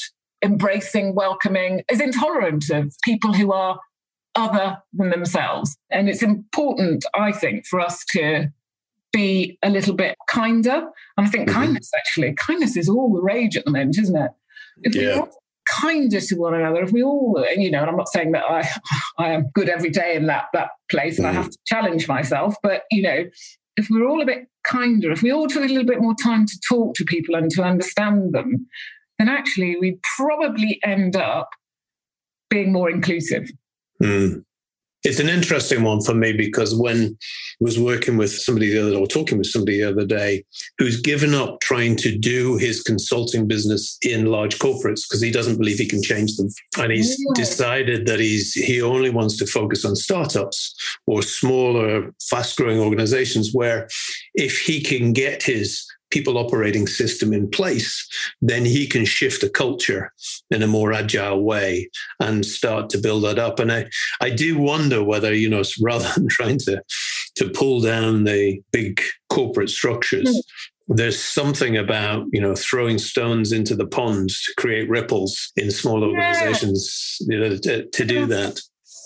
[0.46, 3.78] embracing, welcoming, is intolerant of people who are
[4.34, 5.76] other than themselves.
[5.90, 8.48] And it's important, I think, for us to
[9.12, 10.88] be a little bit kinder.
[11.16, 11.58] And I think mm-hmm.
[11.58, 14.30] kindness, actually, kindness is all the rage at the moment, isn't it?
[14.82, 15.16] If yeah.
[15.16, 15.42] we're all
[15.80, 18.44] kinder to one another, if we all, and you know, and I'm not saying that
[18.48, 18.68] I,
[19.18, 21.26] I am good every day in that that place, and.
[21.26, 23.24] I have to challenge myself, but you know,
[23.76, 26.46] if we're all a bit kinder, if we all took a little bit more time
[26.46, 28.66] to talk to people and to understand them,
[29.18, 31.50] then actually we'd probably end up
[32.50, 33.48] being more inclusive.
[34.02, 34.44] Mm.
[35.06, 37.16] It's an interesting one for me because when I
[37.60, 40.44] was working with somebody the other or talking with somebody the other day
[40.78, 45.58] who's given up trying to do his consulting business in large corporates because he doesn't
[45.58, 46.48] believe he can change them.
[46.78, 47.34] And he's yeah.
[47.34, 50.74] decided that he's he only wants to focus on startups
[51.06, 53.88] or smaller, fast-growing organizations where
[54.34, 58.08] if he can get his people operating system in place,
[58.40, 60.12] then he can shift the culture
[60.50, 61.90] in a more agile way
[62.20, 63.58] and start to build that up.
[63.58, 63.86] And I,
[64.20, 66.82] I do wonder whether, you know, rather than trying to,
[67.36, 70.40] to pull down the big corporate structures, mm
[70.88, 76.04] there's something about you know throwing stones into the pond to create ripples in small
[76.04, 78.60] organizations you know to, to do that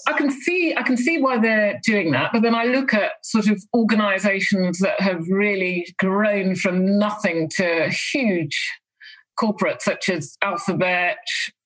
[0.06, 3.12] I can see I can see why they're doing that, but then I look at
[3.22, 8.58] sort of organisations that have really grown from nothing to huge
[9.40, 11.18] corporates such as Alphabet,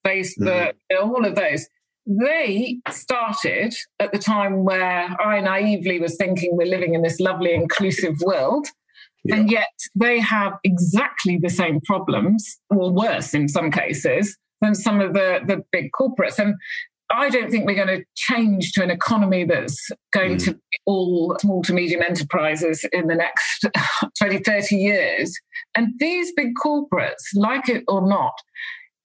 [0.06, 1.08] Facebook, mm-hmm.
[1.08, 1.66] all of those.
[2.06, 7.54] They started at the time where I naively was thinking we're living in this lovely
[7.54, 8.66] inclusive world.
[9.24, 9.36] Yeah.
[9.36, 15.00] And yet they have exactly the same problems, or worse in some cases, than some
[15.00, 16.38] of the, the big corporates.
[16.38, 16.56] And
[17.14, 20.44] I don't think we're going to change to an economy that's going mm.
[20.44, 23.66] to be all small to medium enterprises in the next
[24.18, 25.34] 20, 30 years.
[25.74, 28.34] And these big corporates, like it or not,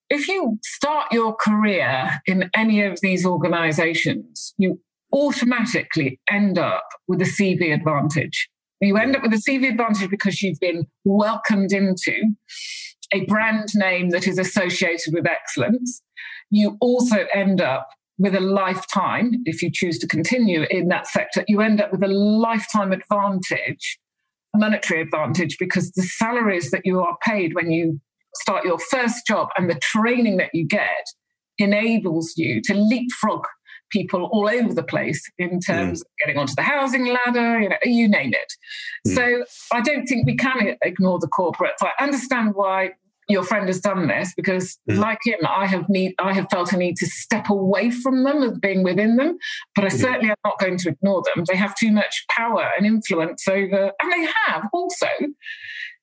[0.10, 4.80] if you start your career in any of these organizations, you
[5.14, 8.50] automatically end up with a CV advantage.
[8.82, 12.34] You end up with a CV advantage because you've been welcomed into
[13.14, 16.02] a brand name that is associated with excellence
[16.50, 21.44] you also end up with a lifetime, if you choose to continue in that sector,
[21.48, 23.98] you end up with a lifetime advantage,
[24.56, 28.00] monetary advantage, because the salaries that you are paid when you
[28.36, 31.06] start your first job and the training that you get
[31.58, 33.46] enables you to leapfrog
[33.90, 36.02] people all over the place in terms mm.
[36.02, 38.54] of getting onto the housing ladder, you know, you name it.
[39.08, 39.16] Mm.
[39.16, 41.82] So I don't think we can ignore the corporates.
[41.82, 42.92] I understand why
[43.30, 44.98] your friend has done this because mm.
[44.98, 48.42] like him i have need i have felt a need to step away from them
[48.44, 49.38] as being within them
[49.76, 50.00] but i mm.
[50.00, 53.92] certainly am not going to ignore them they have too much power and influence over
[54.02, 55.08] and they have also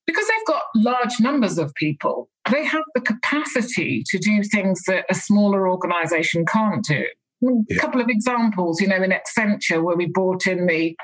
[0.07, 5.05] because they've got large numbers of people they have the capacity to do things that
[5.11, 7.05] a smaller organization can't do
[7.41, 7.77] yeah.
[7.77, 10.97] a couple of examples you know in accenture where we brought in the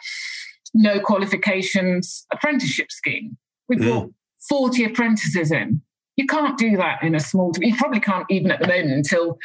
[0.75, 3.37] no qualifications apprenticeship scheme
[3.69, 3.83] we mm.
[3.83, 4.13] brought
[4.49, 5.83] 40 apprentices in
[6.17, 7.53] you can't do that in a small.
[7.59, 9.39] You probably can't even at the moment until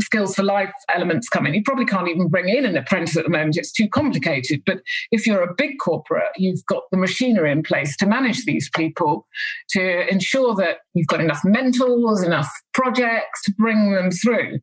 [0.00, 1.54] skills for life elements come in.
[1.54, 3.56] You probably can't even bring in an apprentice at the moment.
[3.56, 4.62] It's too complicated.
[4.66, 4.80] But
[5.12, 9.26] if you're a big corporate, you've got the machinery in place to manage these people,
[9.70, 14.58] to ensure that you've got enough mentors, enough projects to bring them through.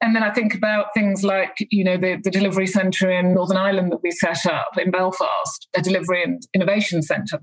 [0.00, 3.56] And then I think about things like, you know, the, the delivery centre in Northern
[3.56, 7.40] Ireland that we set up in Belfast, a delivery and innovation centre,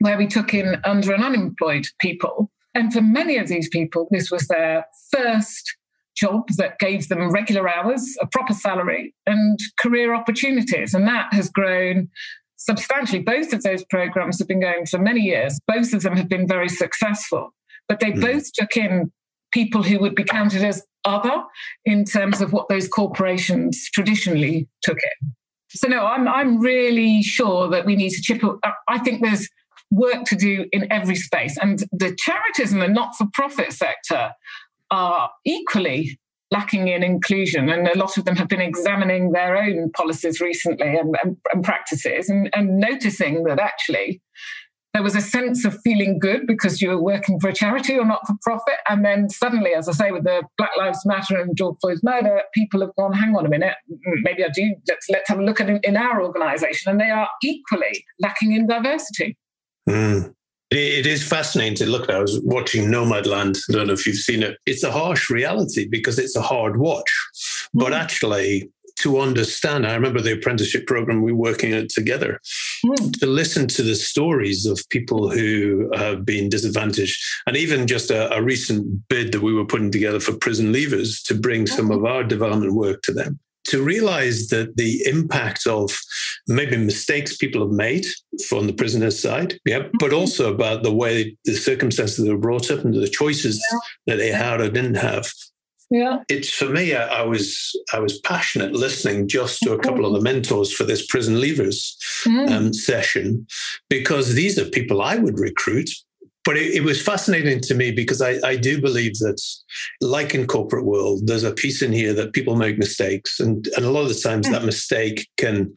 [0.00, 4.30] where we took in under and unemployed people and for many of these people, this
[4.30, 5.76] was their first
[6.16, 10.94] job that gave them regular hours, a proper salary, and career opportunities.
[10.94, 12.08] And that has grown
[12.56, 13.20] substantially.
[13.20, 15.58] Both of those programs have been going for many years.
[15.66, 17.54] Both of them have been very successful,
[17.88, 18.20] but they mm.
[18.20, 19.12] both took in
[19.52, 21.44] people who would be counted as other
[21.84, 25.32] in terms of what those corporations traditionally took in.
[25.70, 28.42] So no, I'm I'm really sure that we need to chip.
[28.88, 29.48] I think there's
[29.94, 31.56] work to do in every space.
[31.58, 34.32] And the charities and the not for profit sector
[34.90, 36.18] are equally
[36.50, 37.68] lacking in inclusion.
[37.68, 41.64] And a lot of them have been examining their own policies recently and, and, and
[41.64, 44.20] practices and, and noticing that actually
[44.92, 48.04] there was a sense of feeling good because you were working for a charity or
[48.04, 48.76] not for profit.
[48.88, 52.42] And then suddenly, as I say, with the Black Lives Matter and George Floyd's murder,
[52.54, 53.74] people have gone, hang on a minute,
[54.22, 56.92] maybe I do, let's, let's have a look at it in our organization.
[56.92, 59.36] And they are equally lacking in diversity.
[59.88, 60.34] Mm.
[60.70, 62.16] It is fascinating to look at.
[62.16, 63.60] I was watching Nomadland.
[63.68, 64.58] I don't know if you've seen it.
[64.66, 67.12] It's a harsh reality because it's a hard watch.
[67.72, 68.00] But mm.
[68.00, 72.40] actually, to understand, I remember the apprenticeship program we were working at together,
[72.84, 73.20] mm.
[73.20, 78.32] to listen to the stories of people who have been disadvantaged, and even just a,
[78.34, 82.04] a recent bid that we were putting together for prison leavers to bring some of
[82.04, 85.96] our development work to them to realize that the impact of
[86.46, 88.06] maybe mistakes people have made
[88.46, 90.18] from the prisoner's side, yeah, but mm-hmm.
[90.18, 93.78] also about the way the circumstances they were brought up and the choices yeah.
[94.06, 95.30] that they had or didn't have.
[95.90, 96.94] Yeah, it's for me.
[96.94, 100.84] I, I, was I was passionate listening just to a couple of the mentors for
[100.84, 101.94] this prison leavers
[102.26, 102.50] mm.
[102.50, 103.46] um, session
[103.90, 105.90] because these are people I would recruit
[106.44, 109.40] but it, it, was fascinating to me because I, I do believe that,
[110.00, 113.84] like in corporate world, there's a piece in here that people make mistakes, and and
[113.84, 114.52] a lot of the times hmm.
[114.52, 115.74] that mistake can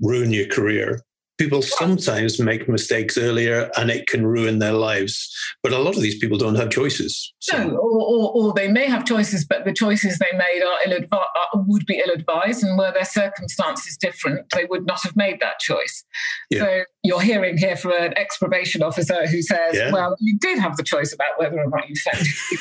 [0.00, 1.02] ruin your career
[1.38, 6.02] people sometimes make mistakes earlier and it can ruin their lives but a lot of
[6.02, 7.56] these people don't have choices so.
[7.56, 11.24] no or, or, or, they may have choices but the choices they made are ill
[11.66, 16.04] would be ill-advised and were their circumstances different they would not have made that choice
[16.50, 16.60] yeah.
[16.60, 19.92] so you're hearing here from an ex-probation officer who says yeah.
[19.92, 21.94] well you did have the choice about whether or not you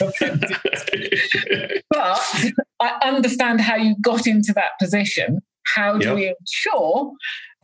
[0.02, 0.52] offended
[1.90, 2.22] but
[2.80, 5.40] i understand how you got into that position
[5.76, 6.16] how do yep.
[6.16, 7.12] we ensure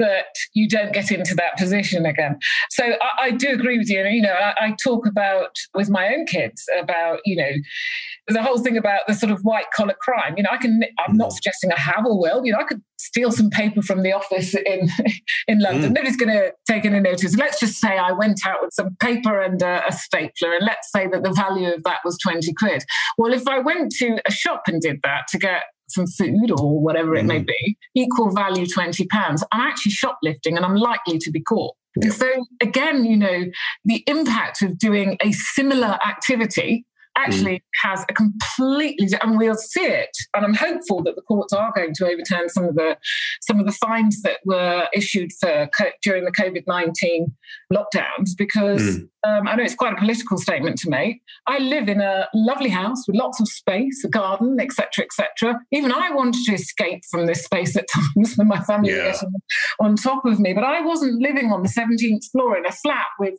[0.02, 2.38] that you don't get into that position again.
[2.72, 4.04] So I, I do agree with you.
[4.04, 7.52] You know, I, I, talk about with my own kids about, you know,
[8.28, 10.34] the whole thing about the sort of white collar crime.
[10.38, 11.34] You know, I can, I'm not mm.
[11.34, 14.56] suggesting I have or will, you know, I could steal some paper from the office
[14.56, 14.90] in,
[15.48, 15.92] in London.
[15.92, 15.96] Mm.
[15.96, 17.36] Nobody's going to take any notice.
[17.38, 20.92] Let's just say I went out with some paper and a, a stapler, and let's
[20.92, 22.84] say that the value of that was 20 quid.
[23.18, 26.80] Well, if I went to a shop and did that to get some food or
[26.80, 27.28] whatever it mm.
[27.28, 29.44] may be, equal value 20 pounds.
[29.52, 31.76] I'm actually shoplifting and I'm likely to be caught.
[31.96, 32.12] Yeah.
[32.12, 32.28] So
[32.62, 33.46] again, you know,
[33.86, 36.86] the impact of doing a similar activity
[37.18, 37.62] actually mm.
[37.82, 41.94] has a completely and we'll see it and i'm hopeful that the courts are going
[41.94, 42.98] to overturn some of the
[43.42, 45.70] some of the fines that were issued for
[46.04, 47.32] during the covid-19
[47.72, 49.10] lockdowns because mm.
[49.26, 52.70] um, i know it's quite a political statement to make i live in a lovely
[52.70, 57.26] house with lots of space a garden etc etc even i wanted to escape from
[57.26, 59.08] this space at times when my family yeah.
[59.08, 59.26] was
[59.80, 63.08] on top of me but i wasn't living on the 17th floor in a flat
[63.20, 63.36] with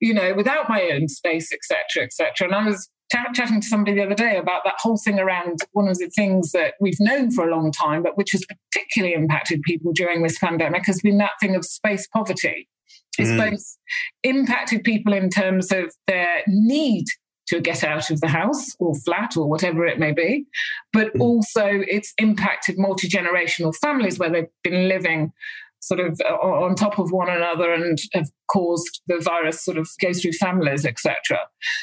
[0.00, 2.88] you know without my own space etc etc and i was
[3.34, 6.52] chatting to somebody the other day about that whole thing around one of the things
[6.52, 10.38] that we've known for a long time, but which has particularly impacted people during this
[10.38, 12.68] pandemic, has been that thing of space poverty.
[13.18, 13.50] It's mm.
[13.50, 13.76] both
[14.22, 17.06] impacted people in terms of their need
[17.48, 20.46] to get out of the house or flat or whatever it may be,
[20.92, 21.20] but mm.
[21.20, 25.32] also it's impacted multi generational families where they've been living
[25.80, 29.88] sort of uh, on top of one another and have caused the virus sort of
[30.00, 31.38] go through families, etc.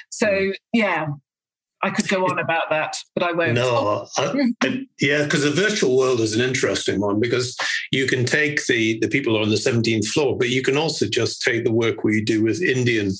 [0.10, 0.52] So hmm.
[0.74, 1.08] yeah,
[1.84, 3.54] I could go on about that, but I won't.
[3.54, 7.58] No, I, yeah, because the virtual world is an interesting one because
[7.92, 11.42] you can take the the people on the 17th floor, but you can also just
[11.42, 13.12] take the work we do with Indian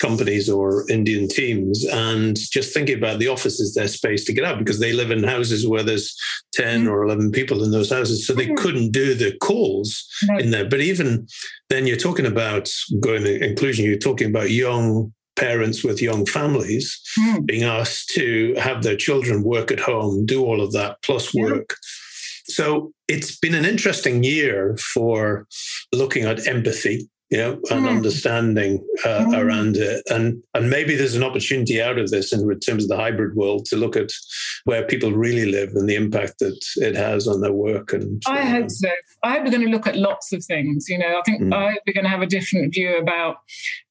[0.00, 4.58] companies or Indian teams and just thinking about the offices, their space to get out
[4.58, 6.14] because they live in houses where there's
[6.52, 6.90] 10 mm.
[6.90, 8.56] or 11 people in those houses, so they mm.
[8.56, 10.38] couldn't do the calls no.
[10.38, 10.68] in there.
[10.68, 11.26] But even
[11.70, 12.68] then, you're talking about
[13.00, 13.86] going to inclusion.
[13.86, 17.46] You're talking about young parents with young families mm.
[17.46, 21.70] being asked to have their children work at home, do all of that plus work.
[21.70, 22.54] Yeah.
[22.54, 25.46] So it's been an interesting year for
[25.92, 27.88] looking at empathy you know, and mm.
[27.88, 29.38] understanding uh, mm.
[29.38, 30.02] around it.
[30.10, 33.66] And and maybe there's an opportunity out of this in terms of the hybrid world
[33.66, 34.10] to look at
[34.64, 37.92] where people really live and the impact that it has on their work.
[37.92, 38.90] And I hope so.
[39.22, 40.86] I hope we're going to look at lots of things.
[40.88, 41.54] You know, I think mm.
[41.54, 43.36] I hope we're going to have a different view about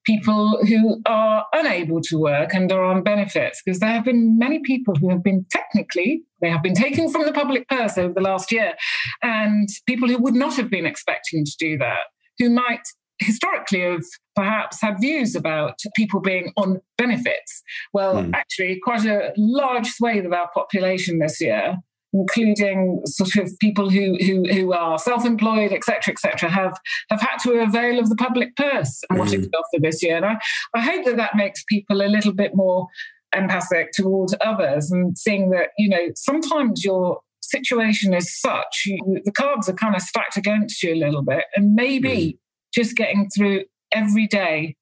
[0.06, 4.60] people who are unable to work and are on benefits because there have been many
[4.60, 8.22] people who have been technically they have been taken from the public purse over the
[8.22, 8.74] last year
[9.22, 12.08] and people who would not have been expecting to do that
[12.40, 12.88] who might
[13.20, 14.04] historically have
[14.36, 17.62] perhaps had views about people being on benefits.
[17.94, 18.34] Well, mm.
[18.34, 21.78] actually, quite a large swathe of our population this year,
[22.14, 26.78] including sort of people who who, who are self-employed, etc., etc., have
[27.10, 29.20] have had to avail of the public purse and mm.
[29.20, 29.44] what it hmm.
[29.44, 30.18] could offer this year.
[30.18, 30.38] And I,
[30.74, 32.88] I hope that that makes people a little bit more
[33.36, 39.32] empathic towards others and seeing that you know sometimes your situation is such you, the
[39.32, 42.38] cards are kind of stacked against you a little bit and maybe mm
[42.74, 44.76] just getting through every day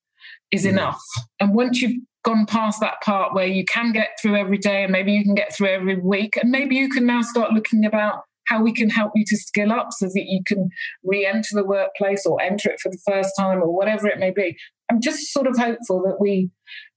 [0.51, 0.69] is mm.
[0.69, 1.01] enough.
[1.39, 4.91] And once you've gone past that part where you can get through every day and
[4.91, 8.21] maybe you can get through every week, and maybe you can now start looking about
[8.47, 10.69] how we can help you to skill up so that you can
[11.03, 14.57] re-enter the workplace or enter it for the first time or whatever it may be.
[14.89, 16.49] I'm just sort of hopeful that we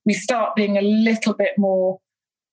[0.07, 1.99] we start being a little bit more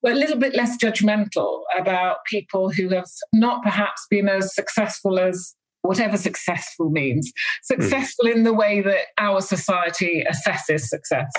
[0.06, 5.54] a little bit less judgmental about people who have not perhaps been as successful as
[5.88, 8.34] whatever successful means, successful mm.
[8.34, 11.32] in the way that our society assesses success.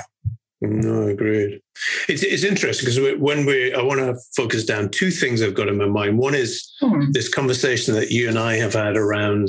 [0.61, 1.61] No, agreed.
[2.09, 5.69] It's, it's interesting because when we, I want to focus down two things I've got
[5.69, 6.17] in my mind.
[6.17, 7.13] One is mm.
[7.13, 9.47] this conversation that you and I have had around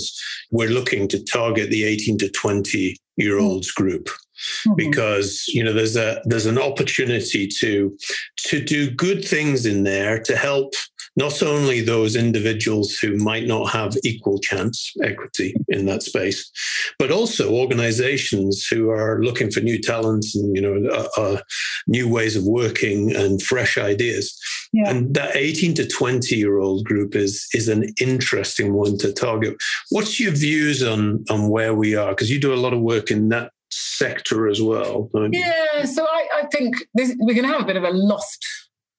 [0.52, 3.74] we're looking to target the 18 to 20 year olds mm.
[3.74, 4.74] group mm-hmm.
[4.76, 7.96] because you know there's a there's an opportunity to
[8.36, 10.74] to do good things in there to help
[11.16, 16.50] not only those individuals who might not have equal chance equity in that space,
[16.98, 21.40] but also organizations who are looking for new talents and you know uh, uh,
[21.86, 24.38] new ways of working and fresh ideas.
[24.72, 24.90] Yeah.
[24.90, 29.56] And that 18 to 20 year old group is is an interesting one to target.
[29.90, 32.10] What's your views on on where we are?
[32.10, 35.10] Because you do a lot of work in that sector as well.
[35.30, 38.44] Yeah, so I, I think this, we're going to have a bit of a lost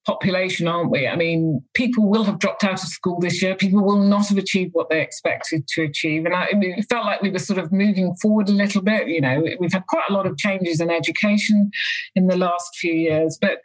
[0.05, 1.07] population, aren't we?
[1.07, 3.55] I mean, people will have dropped out of school this year.
[3.55, 6.25] People will not have achieved what they expected to achieve.
[6.25, 8.81] And I, I mean, it felt like we were sort of moving forward a little
[8.81, 9.07] bit.
[9.07, 11.69] You know, we've had quite a lot of changes in education
[12.15, 13.37] in the last few years.
[13.39, 13.59] But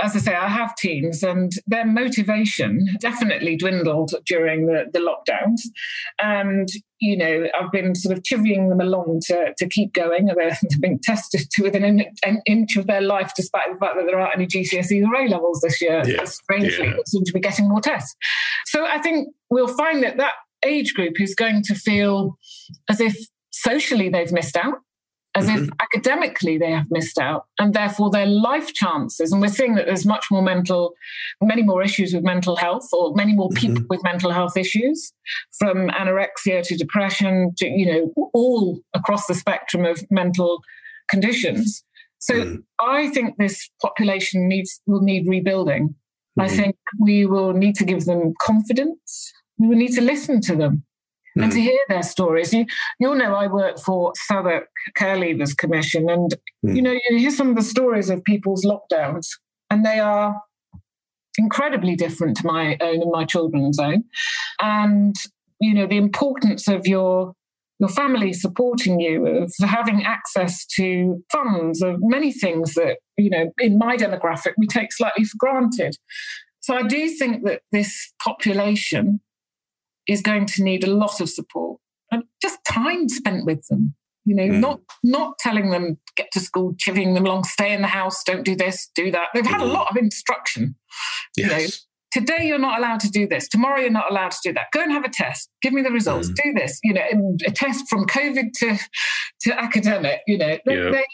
[0.00, 5.60] as I say, I have teams and their motivation definitely dwindled during the, the lockdowns.
[6.22, 6.68] And
[7.02, 10.26] you know, I've been sort of chivying them along to, to keep going.
[10.26, 14.06] They're being tested to within an, an, inch of their life, despite the fact that
[14.06, 16.04] there aren't any GCSEs or A levels this year.
[16.06, 16.22] Yeah.
[16.24, 16.94] Strangely, yeah.
[17.06, 18.14] seem to be getting more tests.
[18.66, 20.34] So I think we'll find that that
[20.64, 22.38] age group is going to feel
[22.88, 23.16] as if
[23.50, 24.76] socially they've missed out
[25.34, 25.64] as mm-hmm.
[25.64, 29.86] if academically they have missed out and therefore their life chances and we're seeing that
[29.86, 30.94] there's much more mental
[31.42, 33.86] many more issues with mental health or many more people mm-hmm.
[33.88, 35.12] with mental health issues
[35.58, 40.60] from anorexia to depression to you know all across the spectrum of mental
[41.10, 41.84] conditions
[42.18, 42.56] so mm-hmm.
[42.80, 45.94] i think this population needs will need rebuilding
[46.38, 46.56] i mm-hmm.
[46.56, 50.84] think we will need to give them confidence we will need to listen to them
[51.38, 51.42] mm.
[51.42, 51.64] and to hmm.
[51.64, 52.52] hear their stories.
[52.52, 52.66] You,
[52.98, 56.76] you'll know I work for Southwark Care Leavers Commission, and mm.
[56.76, 59.28] you know you hear some of the stories of people's lockdowns,
[59.70, 60.40] and they are
[61.38, 64.04] incredibly different to my own and my children's own.
[64.60, 65.14] And
[65.60, 67.34] you know the importance of your
[67.78, 73.50] your family supporting you, of having access to funds, of many things that you know
[73.58, 75.96] in my demographic we take slightly for granted.
[76.60, 79.20] So I do think that this population
[80.08, 81.80] is going to need a lot of support
[82.10, 83.94] and just time spent with them.
[84.24, 84.60] You know, mm.
[84.60, 88.44] not not telling them get to school, chivying them along, stay in the house, don't
[88.44, 89.28] do this, do that.
[89.34, 89.64] They've had mm.
[89.64, 90.76] a lot of instruction.
[91.36, 91.50] Yes.
[91.50, 91.66] You know,
[92.12, 93.48] today you're not allowed to do this.
[93.48, 94.66] Tomorrow you're not allowed to do that.
[94.72, 95.50] Go and have a test.
[95.60, 96.28] Give me the results.
[96.28, 96.34] Mm.
[96.44, 96.78] Do this.
[96.84, 98.78] You know, a test from COVID to
[99.42, 100.20] to academic.
[100.28, 100.90] You know, they, yeah.
[100.90, 101.06] they,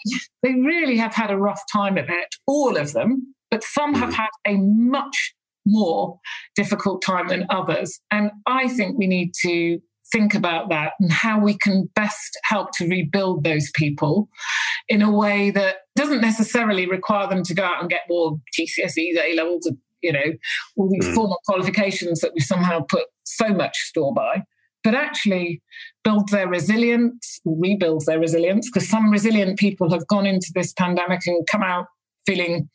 [0.43, 2.35] they really have had a rough time of it.
[2.47, 4.17] All of them, but some have mm.
[4.17, 5.35] had a much
[5.69, 6.19] more
[6.57, 8.01] difficult time than others.
[8.11, 9.79] And I think we need to
[10.11, 14.29] think about that and how we can best help to rebuild those people
[14.89, 19.19] in a way that doesn't necessarily require them to go out and get more GCSEs,
[19.19, 19.71] A levels,
[20.03, 20.33] you know,
[20.77, 21.15] all these mm.
[21.15, 24.43] formal qualifications that we somehow put so much store by,
[24.83, 25.61] but actually
[26.05, 31.21] build their resilience, rebuild their resilience, because some resilient people have gone into this pandemic
[31.27, 31.87] and come out
[32.27, 32.69] feeling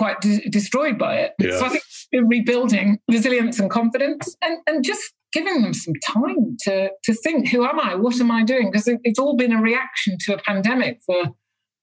[0.00, 1.32] quite de- destroyed by it.
[1.38, 1.58] Yeah.
[1.58, 1.84] So I think
[2.26, 7.66] rebuilding resilience and confidence and, and just giving them some time to, to think, who
[7.66, 7.96] am I?
[7.96, 8.70] What am I doing?
[8.70, 11.24] Because it, it's all been a reaction to a pandemic for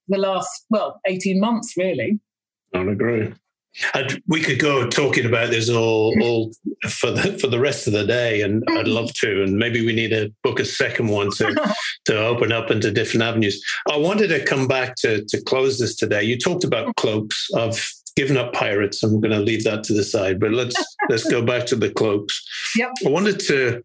[0.07, 2.19] the last, well, 18 months, really.
[2.73, 3.33] I agree.
[3.93, 6.51] And we could go talking about this all, all
[6.89, 9.43] for the for the rest of the day, and I'd love to.
[9.43, 13.21] And maybe we need to book a second one to to open up into different
[13.21, 13.63] avenues.
[13.87, 16.23] I wanted to come back to to close this today.
[16.23, 17.79] You talked about cloaks of
[18.17, 19.03] given up pirates.
[19.03, 20.75] I'm going to leave that to the side, but let's
[21.09, 22.43] let's go back to the cloaks.
[22.75, 22.89] Yep.
[23.05, 23.83] I wanted to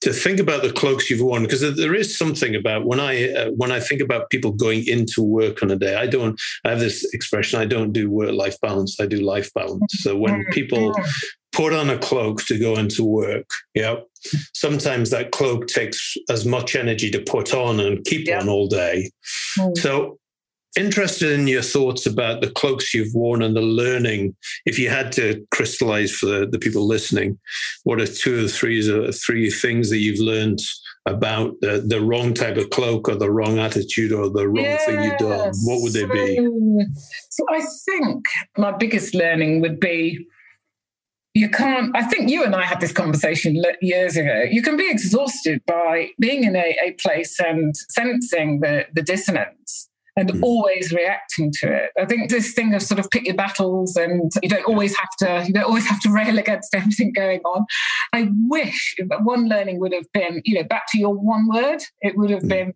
[0.00, 3.50] to think about the cloaks you've worn because there is something about when I uh,
[3.50, 5.96] when I think about people going into work on a day.
[5.96, 6.40] I don't.
[6.64, 7.60] I have this expression.
[7.60, 8.98] I don't do work life balance.
[8.98, 9.92] I do life balance.
[9.98, 10.52] So when mm-hmm.
[10.52, 10.94] people
[11.52, 13.96] put on a cloak to go into work, yeah,
[14.54, 18.42] sometimes that cloak takes as much energy to put on and keep yep.
[18.42, 19.10] on all day.
[19.58, 19.76] Mm.
[19.76, 20.18] So
[20.76, 24.34] interested in your thoughts about the cloaks you've worn and the learning.
[24.66, 27.38] If you had to crystallize for the, the people listening,
[27.84, 30.58] what are two or three, or three things that you've learned
[31.06, 34.84] about the, the wrong type of cloak or the wrong attitude or the wrong yes.
[34.84, 35.52] thing you've done?
[35.64, 36.36] What would they be?
[37.30, 38.24] So I think
[38.56, 40.26] my biggest learning would be
[41.36, 44.88] you can't i think you and i had this conversation years ago you can be
[44.88, 50.42] exhausted by being in a, a place and sensing the, the dissonance and mm.
[50.42, 51.90] always reacting to it.
[51.98, 55.10] I think this thing of sort of pick your battles and you don't always have
[55.18, 57.66] to you don't always have to rail against everything going on.
[58.12, 62.16] I wish one learning would have been, you know, back to your one word, it
[62.16, 62.48] would have mm.
[62.48, 62.74] been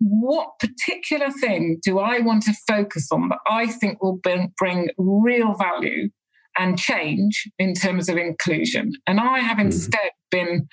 [0.00, 4.90] what particular thing do I want to focus on that I think will bring, bring
[4.96, 6.10] real value
[6.58, 8.92] and change in terms of inclusion.
[9.06, 9.66] And I have hmm.
[9.66, 10.68] instead been,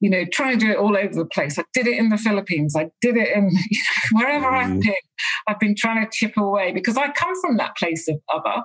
[0.00, 1.58] you know, trying to do it all over the place.
[1.58, 2.74] I did it in the Philippines.
[2.76, 4.54] I did it in you know, wherever mm.
[4.54, 4.80] I've hmm.
[4.80, 4.94] been.
[5.48, 8.62] I've been trying to chip away because I come from that place of other.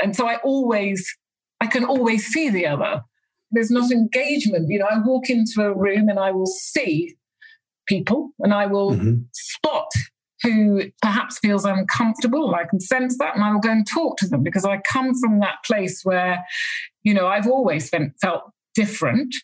[0.00, 1.06] And so I always
[1.60, 3.02] I can always see the other.
[3.50, 4.68] There's not engagement.
[4.68, 7.14] You know, I walk into a room and I will see
[7.86, 9.20] people and I will mm-hmm.
[9.32, 9.88] spot
[10.42, 12.54] who perhaps feels uncomfortable.
[12.54, 15.14] I can sense that and I will go and talk to them because I come
[15.14, 16.44] from that place where,
[17.02, 18.42] you know, I've always felt
[18.74, 19.34] different.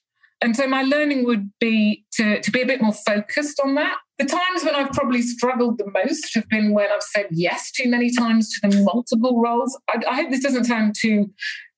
[0.42, 3.96] And so my learning would be to, to be a bit more focused on that.
[4.18, 7.88] The times when I've probably struggled the most have been when I've said yes too
[7.88, 9.78] many times to the multiple roles.
[9.88, 11.30] I, I hope this doesn't sound too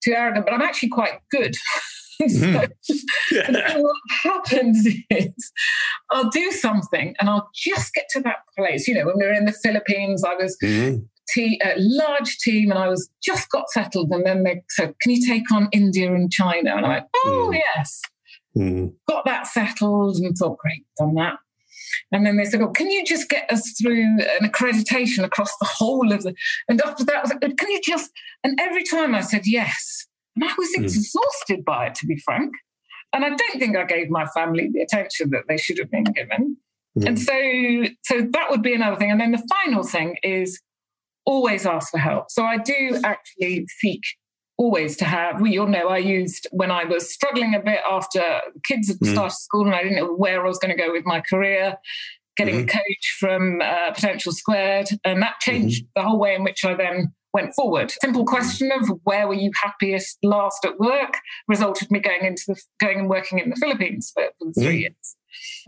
[0.02, 1.56] too arrogant, but I'm actually quite good.
[2.28, 2.70] so, mm.
[3.32, 3.78] yeah.
[3.78, 5.52] what happens is
[6.10, 8.86] I'll do something and I'll just get to that place.
[8.86, 11.04] You know, when we were in the Philippines, I was mm.
[11.36, 14.10] a large team and I was just got settled.
[14.10, 16.76] And then they said, Can you take on India and China?
[16.76, 17.60] And I'm like, Oh, mm.
[17.76, 18.00] yes.
[18.56, 18.92] Mm.
[19.08, 21.38] Got that settled and thought, Great, done that.
[22.12, 24.02] And then they said, "Oh, can you just get us through
[24.40, 26.34] an accreditation across the whole of the?"
[26.68, 28.10] And after that, I was like, "Can you just?"
[28.42, 30.06] And every time I said yes,
[30.36, 30.82] and I was mm.
[30.82, 32.52] exhausted by it, to be frank.
[33.12, 36.04] And I don't think I gave my family the attention that they should have been
[36.04, 36.56] given.
[36.98, 37.06] Mm.
[37.06, 39.10] And so, so that would be another thing.
[39.10, 40.60] And then the final thing is
[41.24, 42.30] always ask for help.
[42.30, 44.02] So I do actually seek
[44.56, 45.40] always to have.
[45.40, 48.22] We all know I used when I was struggling a bit after
[48.64, 49.12] kids had mm.
[49.12, 51.76] started school and I didn't know where I was going to go with my career.
[52.36, 52.68] Getting mm-hmm.
[52.68, 55.90] a coach from uh, Potential Squared, and that changed mm-hmm.
[55.94, 57.92] the whole way in which I then went forward.
[58.00, 61.18] Simple question of where were you happiest last at work
[61.48, 64.80] resulted me going into the going and working in the Philippines for, for three mm.
[64.82, 65.16] years.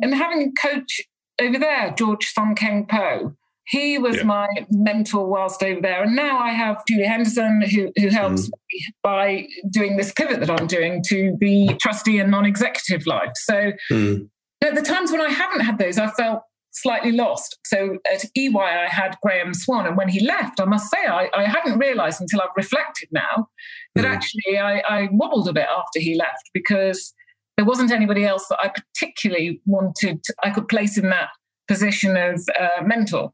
[0.00, 1.02] And having a coach
[1.40, 3.34] over there, George Son Keng Po,
[3.66, 4.22] he was yeah.
[4.22, 6.04] my mentor whilst over there.
[6.04, 8.52] And now I have Julie Henderson who, who helps mm.
[8.72, 13.32] me by doing this pivot that I'm doing to the trustee and non-executive life.
[13.34, 14.28] So mm.
[14.62, 16.42] at the times when I haven't had those, I felt
[16.76, 17.58] slightly lost.
[17.64, 21.28] So at EY, I had Graham Swan, and when he left, I must say I,
[21.34, 23.48] I hadn't realised until I've reflected now
[23.94, 24.08] that mm.
[24.08, 27.14] actually I, I wobbled a bit after he left because
[27.56, 30.22] there wasn't anybody else that I particularly wanted.
[30.24, 31.30] To, I could place in that
[31.66, 33.32] position of uh, mentor.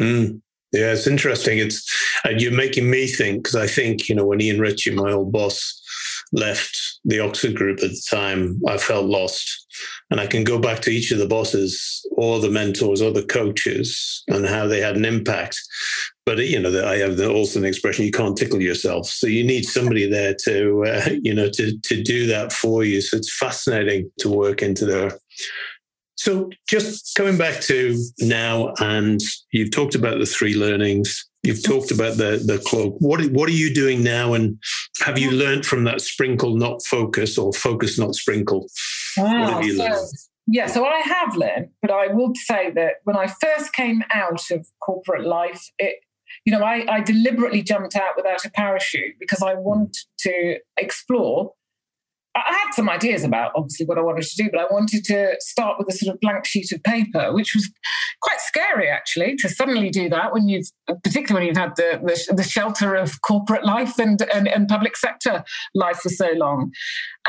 [0.00, 0.40] Mm.
[0.72, 1.58] Yeah, it's interesting.
[1.58, 1.84] It's
[2.24, 5.32] and you're making me think because I think you know when Ian Ritchie, my old
[5.32, 5.80] boss,
[6.32, 9.66] left the Oxford Group at the time, I felt lost
[10.10, 13.24] and I can go back to each of the bosses or the mentors or the
[13.24, 15.58] coaches and how they had an impact.
[16.26, 19.64] But you know, I have also an expression: you can't tickle yourself, so you need
[19.64, 23.00] somebody there to, uh, you know, to to do that for you.
[23.00, 25.18] So it's fascinating to work into there.
[26.20, 29.20] So just coming back to now, and
[29.52, 31.26] you've talked about the three learnings.
[31.42, 32.96] You've talked about the the cloak.
[32.98, 34.58] What what are you doing now, and
[35.00, 38.68] have you learned from that sprinkle, not focus, or focus, not sprinkle?
[39.16, 39.62] Wow.
[39.62, 40.06] So,
[40.46, 44.50] yeah, so I have learned, but I will say that when I first came out
[44.50, 45.96] of corporate life, it
[46.44, 51.52] you know, I, I deliberately jumped out without a parachute because I wanted to explore
[52.36, 55.34] I had some ideas about obviously what I wanted to do, but I wanted to
[55.40, 57.70] start with a sort of blank sheet of paper, which was
[58.22, 60.66] quite scary actually to suddenly do that when you've,
[61.02, 64.96] particularly when you've had the, the, the shelter of corporate life and, and, and public
[64.96, 65.42] sector
[65.74, 66.70] life for so long.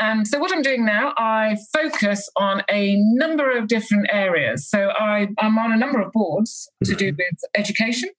[0.00, 4.68] And so what I'm doing now, I focus on a number of different areas.
[4.68, 7.16] So I, I'm on a number of boards to do mm-hmm.
[7.18, 8.10] with education.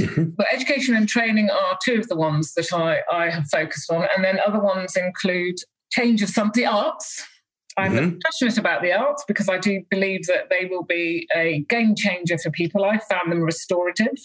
[0.00, 0.24] Mm-hmm.
[0.36, 4.06] But education and training are two of the ones that I, I have focused on.
[4.14, 5.56] And then other ones include
[5.90, 7.26] change of some the arts.
[7.78, 8.18] I'm mm-hmm.
[8.24, 12.38] passionate about the arts because I do believe that they will be a game changer
[12.38, 12.84] for people.
[12.84, 14.16] I found them restorative.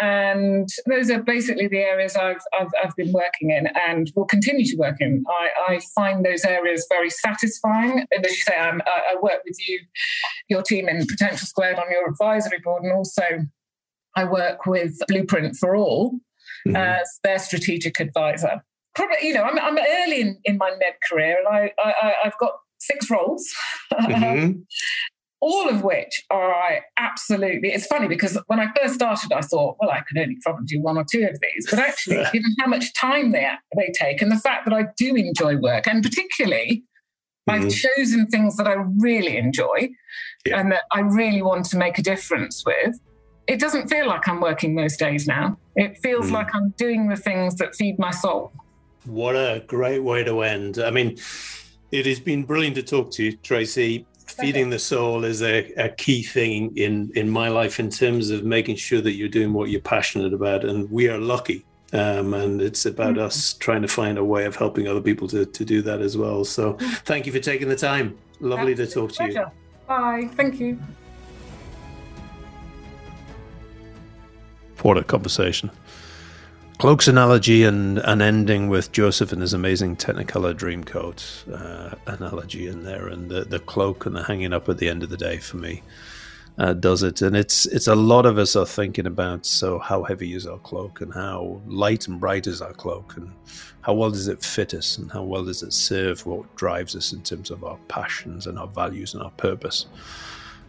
[0.00, 4.64] And those are basically the areas I've, I've, I've been working in and will continue
[4.66, 5.24] to work in.
[5.26, 8.04] I, I, find those areas very satisfying.
[8.10, 9.80] And as you say, I'm, i I work with you,
[10.50, 13.22] your team in Potential Squared on your advisory board, and also
[14.16, 16.18] I work with Blueprint for All
[16.66, 16.76] mm-hmm.
[16.76, 18.62] as their strategic advisor
[18.96, 22.38] probably, you know, I'm, I'm early in, in my NED career and I, I, I've
[22.38, 23.46] got six roles.
[23.92, 24.60] Mm-hmm.
[25.40, 29.90] all of which are absolutely it's funny because when i first started i thought well
[29.90, 32.92] i could only probably do one or two of these but actually given how much
[32.94, 36.84] time they they take and the fact that i do enjoy work and particularly
[37.48, 37.64] mm-hmm.
[37.64, 39.88] i've chosen things that i really enjoy
[40.46, 40.58] yeah.
[40.58, 42.98] and that i really want to make a difference with
[43.46, 46.34] it doesn't feel like i'm working most days now it feels mm-hmm.
[46.34, 48.52] like i'm doing the things that feed my soul
[49.06, 50.78] what a great way to end.
[50.78, 51.18] I mean,
[51.92, 54.06] it has been brilliant to talk to you, Tracey.
[54.26, 58.44] Feeding the soul is a, a key thing in, in my life in terms of
[58.44, 60.64] making sure that you're doing what you're passionate about.
[60.64, 61.64] And we are lucky.
[61.92, 63.24] Um, and it's about mm-hmm.
[63.24, 66.16] us trying to find a way of helping other people to, to do that as
[66.16, 66.44] well.
[66.44, 68.18] So thank you for taking the time.
[68.40, 69.46] Lovely Absolute to talk to you.
[69.86, 70.28] Bye.
[70.34, 70.78] Thank you.
[74.82, 75.70] What a conversation.
[76.78, 82.84] Cloak's analogy and, and ending with Joseph and his amazing Technicolor Dreamcoat uh, analogy in
[82.84, 85.38] there, and the, the cloak and the hanging up at the end of the day
[85.38, 85.82] for me
[86.58, 87.22] uh, does it.
[87.22, 90.58] And it's it's a lot of us are thinking about so how heavy is our
[90.58, 93.32] cloak and how light and bright is our cloak and
[93.80, 97.14] how well does it fit us and how well does it serve what drives us
[97.14, 99.86] in terms of our passions and our values and our purpose.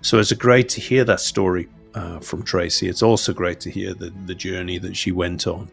[0.02, 1.68] So it's great to hear that story
[1.98, 2.88] uh, from Tracey.
[2.88, 5.70] It's also great to hear the, the journey that she went on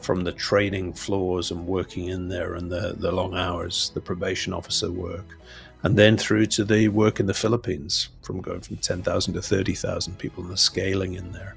[0.00, 4.52] from the training floors and working in there and the, the long hours, the probation
[4.52, 5.36] officer work,
[5.82, 10.16] and then through to the work in the Philippines, from going from 10,000 to 30,000
[10.18, 11.56] people and the scaling in there.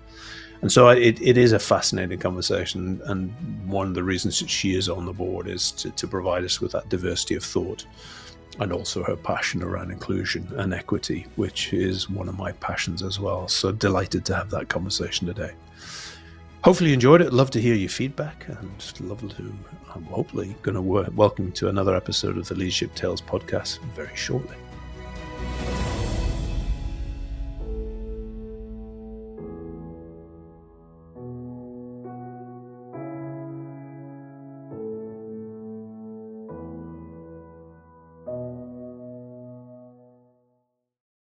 [0.62, 3.02] And so it, it is a fascinating conversation.
[3.06, 3.32] And
[3.70, 6.60] one of the reasons that she is on the board is to, to provide us
[6.60, 7.86] with that diversity of thought
[8.60, 13.20] and also her passion around inclusion and equity, which is one of my passions as
[13.20, 13.48] well.
[13.48, 15.54] So delighted to have that conversation today.
[16.64, 17.32] Hopefully you enjoyed it.
[17.32, 19.54] Love to hear your feedback and love to,
[19.96, 20.82] I'm hopefully going to
[21.12, 24.58] welcome you to another episode of the Leadership Tales podcast very shortly.